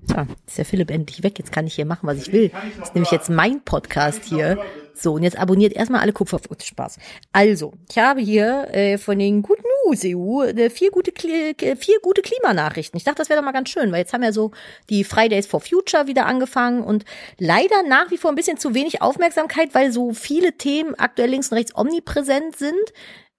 [0.05, 0.17] So,
[0.49, 1.39] ist der Philipp endlich weg.
[1.39, 2.51] Jetzt kann ich hier machen, was ich will.
[2.81, 4.59] Das ist nämlich jetzt mein Podcast hier.
[4.95, 6.40] So, und jetzt abonniert erstmal alle Kupfer.
[6.62, 6.99] Spaß.
[7.32, 9.43] Also, ich habe hier äh, von den
[9.86, 12.97] News EU äh, vier, gute, äh, vier gute Klimanachrichten.
[12.97, 14.53] Ich dachte, das wäre doch mal ganz schön, weil jetzt haben ja so
[14.90, 17.05] die Fridays for Future wieder angefangen und
[17.38, 21.51] leider nach wie vor ein bisschen zu wenig Aufmerksamkeit, weil so viele Themen aktuell links
[21.51, 22.93] und rechts omnipräsent sind.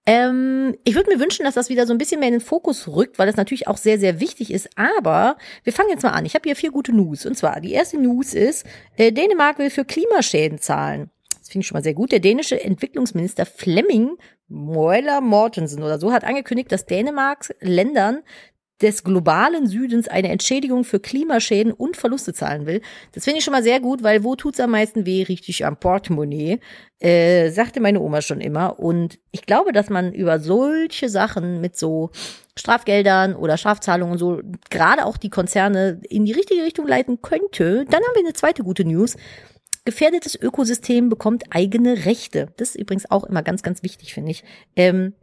[0.05, 2.89] Ähm, ich würde mir wünschen, dass das wieder so ein bisschen mehr in den Fokus
[2.89, 4.69] rückt, weil das natürlich auch sehr, sehr wichtig ist.
[4.75, 6.25] Aber wir fangen jetzt mal an.
[6.25, 7.25] Ich habe hier vier gute News.
[7.25, 8.65] Und zwar, die erste News ist,
[8.97, 11.09] äh, Dänemark will für Klimaschäden zahlen.
[11.43, 12.13] Das finde ich schon mal sehr gut.
[12.13, 14.17] Der dänische Entwicklungsminister Flemming
[14.47, 18.19] Moeller Mortensen oder so hat angekündigt, dass Dänemarks Ländern
[18.81, 22.81] des globalen Südens eine Entschädigung für Klimaschäden und Verluste zahlen will.
[23.11, 25.23] Das finde ich schon mal sehr gut, weil wo tut's am meisten weh?
[25.23, 26.59] Richtig am Portemonnaie,
[26.99, 28.79] äh, sagte meine Oma schon immer.
[28.79, 32.11] Und ich glaube, dass man über solche Sachen mit so
[32.57, 34.39] Strafgeldern oder Strafzahlungen so
[34.69, 37.83] gerade auch die Konzerne in die richtige Richtung leiten könnte.
[37.89, 39.17] Dann haben wir eine zweite gute News.
[39.85, 42.53] Gefährdetes Ökosystem bekommt eigene Rechte.
[42.57, 44.43] Das ist übrigens auch immer ganz, ganz wichtig, finde ich.
[44.75, 45.13] Ähm,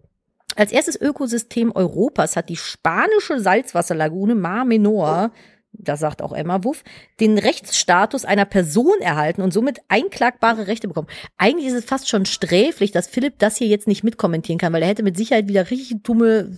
[0.56, 5.32] als erstes Ökosystem Europas hat die spanische Salzwasserlagune Mar Menor,
[5.72, 6.82] das sagt auch Emma Wuff,
[7.20, 11.08] den Rechtsstatus einer Person erhalten und somit einklagbare Rechte bekommen.
[11.38, 14.82] Eigentlich ist es fast schon sträflich, dass Philipp das hier jetzt nicht mitkommentieren kann, weil
[14.82, 16.56] er hätte mit Sicherheit wieder richtig dumme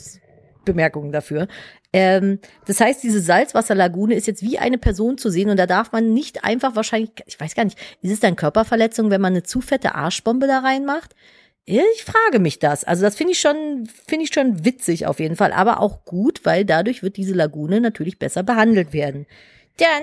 [0.65, 1.47] Bemerkungen dafür.
[1.93, 5.93] Ähm, das heißt, diese Salzwasserlagune ist jetzt wie eine Person zu sehen und da darf
[5.93, 9.43] man nicht einfach wahrscheinlich, ich weiß gar nicht, ist es dann Körperverletzung, wenn man eine
[9.43, 11.15] zu fette Arschbombe da reinmacht?
[11.65, 12.83] Ich frage mich das.
[12.83, 16.41] Also das finde ich schon, finde ich schon witzig auf jeden Fall, aber auch gut,
[16.45, 19.27] weil dadurch wird diese Lagune natürlich besser behandelt werden.
[19.77, 20.03] Dann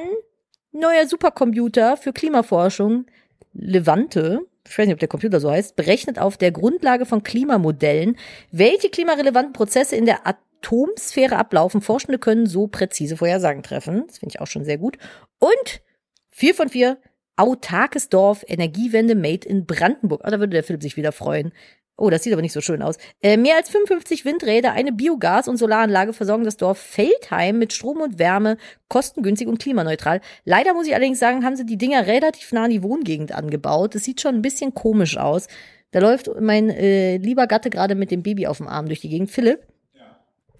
[0.71, 3.07] neuer Supercomputer für Klimaforschung,
[3.53, 8.15] Levante, ich weiß nicht, ob der Computer so heißt, berechnet auf der Grundlage von Klimamodellen,
[8.51, 10.27] welche klimarelevanten Prozesse in der
[10.61, 11.81] Atomsphäre ablaufen.
[11.81, 14.05] Forschende können so präzise Vorhersagen treffen.
[14.07, 14.97] Das finde ich auch schon sehr gut.
[15.39, 15.81] Und
[16.29, 16.97] vier von vier,
[17.35, 20.21] autarkes Dorf, Energiewende made in Brandenburg.
[20.23, 21.53] Ah, da würde der Philipp sich wieder freuen.
[21.95, 22.97] Oh, das sieht aber nicht so schön aus.
[23.21, 27.99] Äh, mehr als 55 Windräder, eine Biogas- und Solaranlage versorgen das Dorf Feldheim mit Strom
[27.99, 28.57] und Wärme,
[28.87, 30.21] kostengünstig und klimaneutral.
[30.45, 33.95] Leider muss ich allerdings sagen, haben sie die Dinger relativ nah an die Wohngegend angebaut.
[33.95, 35.47] Das sieht schon ein bisschen komisch aus.
[35.91, 39.09] Da läuft mein äh, lieber Gatte gerade mit dem Baby auf dem Arm durch die
[39.09, 39.29] Gegend.
[39.29, 39.67] Philipp,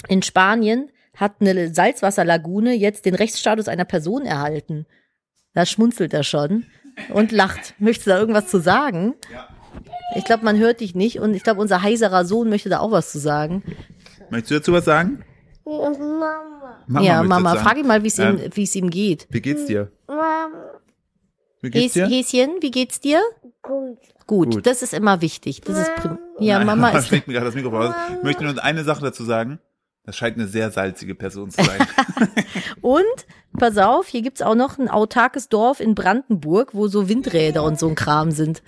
[0.08, 4.86] in Spanien hat eine Salzwasserlagune jetzt den Rechtsstatus einer Person erhalten.
[5.54, 6.66] Da schmunzelt er schon
[7.14, 7.76] und lacht.
[7.80, 9.16] Möchtest du da irgendwas zu sagen?
[9.34, 9.47] Ja.
[10.16, 12.91] Ich glaube, man hört dich nicht und ich glaube, unser heiserer Sohn möchte da auch
[12.91, 13.64] was zu sagen.
[14.30, 15.24] Möchtest du dazu was sagen?
[15.66, 16.50] Mama.
[16.88, 19.28] Mama ja, Mama, frag ihn mal, wie es ihm, Ähm, wie es ihm geht.
[19.30, 19.91] Wie geht's dir?
[20.08, 20.50] Mama.
[21.62, 22.08] Wie geht's dir?
[22.08, 23.22] Häschen, wie geht's dir?
[23.62, 24.00] Gut.
[24.26, 24.68] Gut, Gut.
[24.68, 25.62] das ist immer wichtig.
[25.62, 27.95] Das ist prim ja, Nein, Mama ist schlägt mir gerade das Mikrofon aus.
[28.18, 29.60] Ich möchte nur eine Sache dazu sagen.
[30.10, 31.86] Das scheint eine sehr salzige Person zu sein.
[32.82, 33.05] und
[33.60, 37.78] pass auf, hier gibt's auch noch ein autarkes Dorf in Brandenburg, wo so Windräder und
[37.78, 38.64] so ein Kram sind.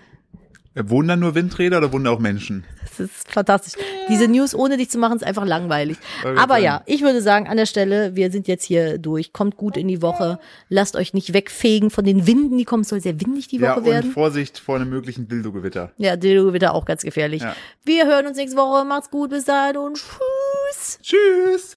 [0.75, 2.63] wohnen da nur Windräder oder wohnen da auch Menschen?
[2.81, 3.73] Das ist fantastisch.
[4.09, 5.97] Diese News ohne dich zu machen ist einfach langweilig.
[6.37, 9.33] Aber ja, ich würde sagen, an der Stelle, wir sind jetzt hier durch.
[9.33, 10.39] Kommt gut in die Woche.
[10.69, 12.83] Lasst euch nicht wegfegen von den Winden, die kommen.
[12.83, 14.11] Es soll sehr windig die Ja, Woche und werden.
[14.11, 15.91] Vorsicht vor einem möglichen Dildo-Gewitter.
[15.97, 17.41] Ja, Dildo wird auch ganz gefährlich.
[17.41, 17.55] Ja.
[17.83, 18.85] Wir hören uns nächste Woche.
[18.85, 19.97] Macht's gut, bis dahin und
[20.71, 20.99] tschüss.
[21.01, 21.69] Tschüss!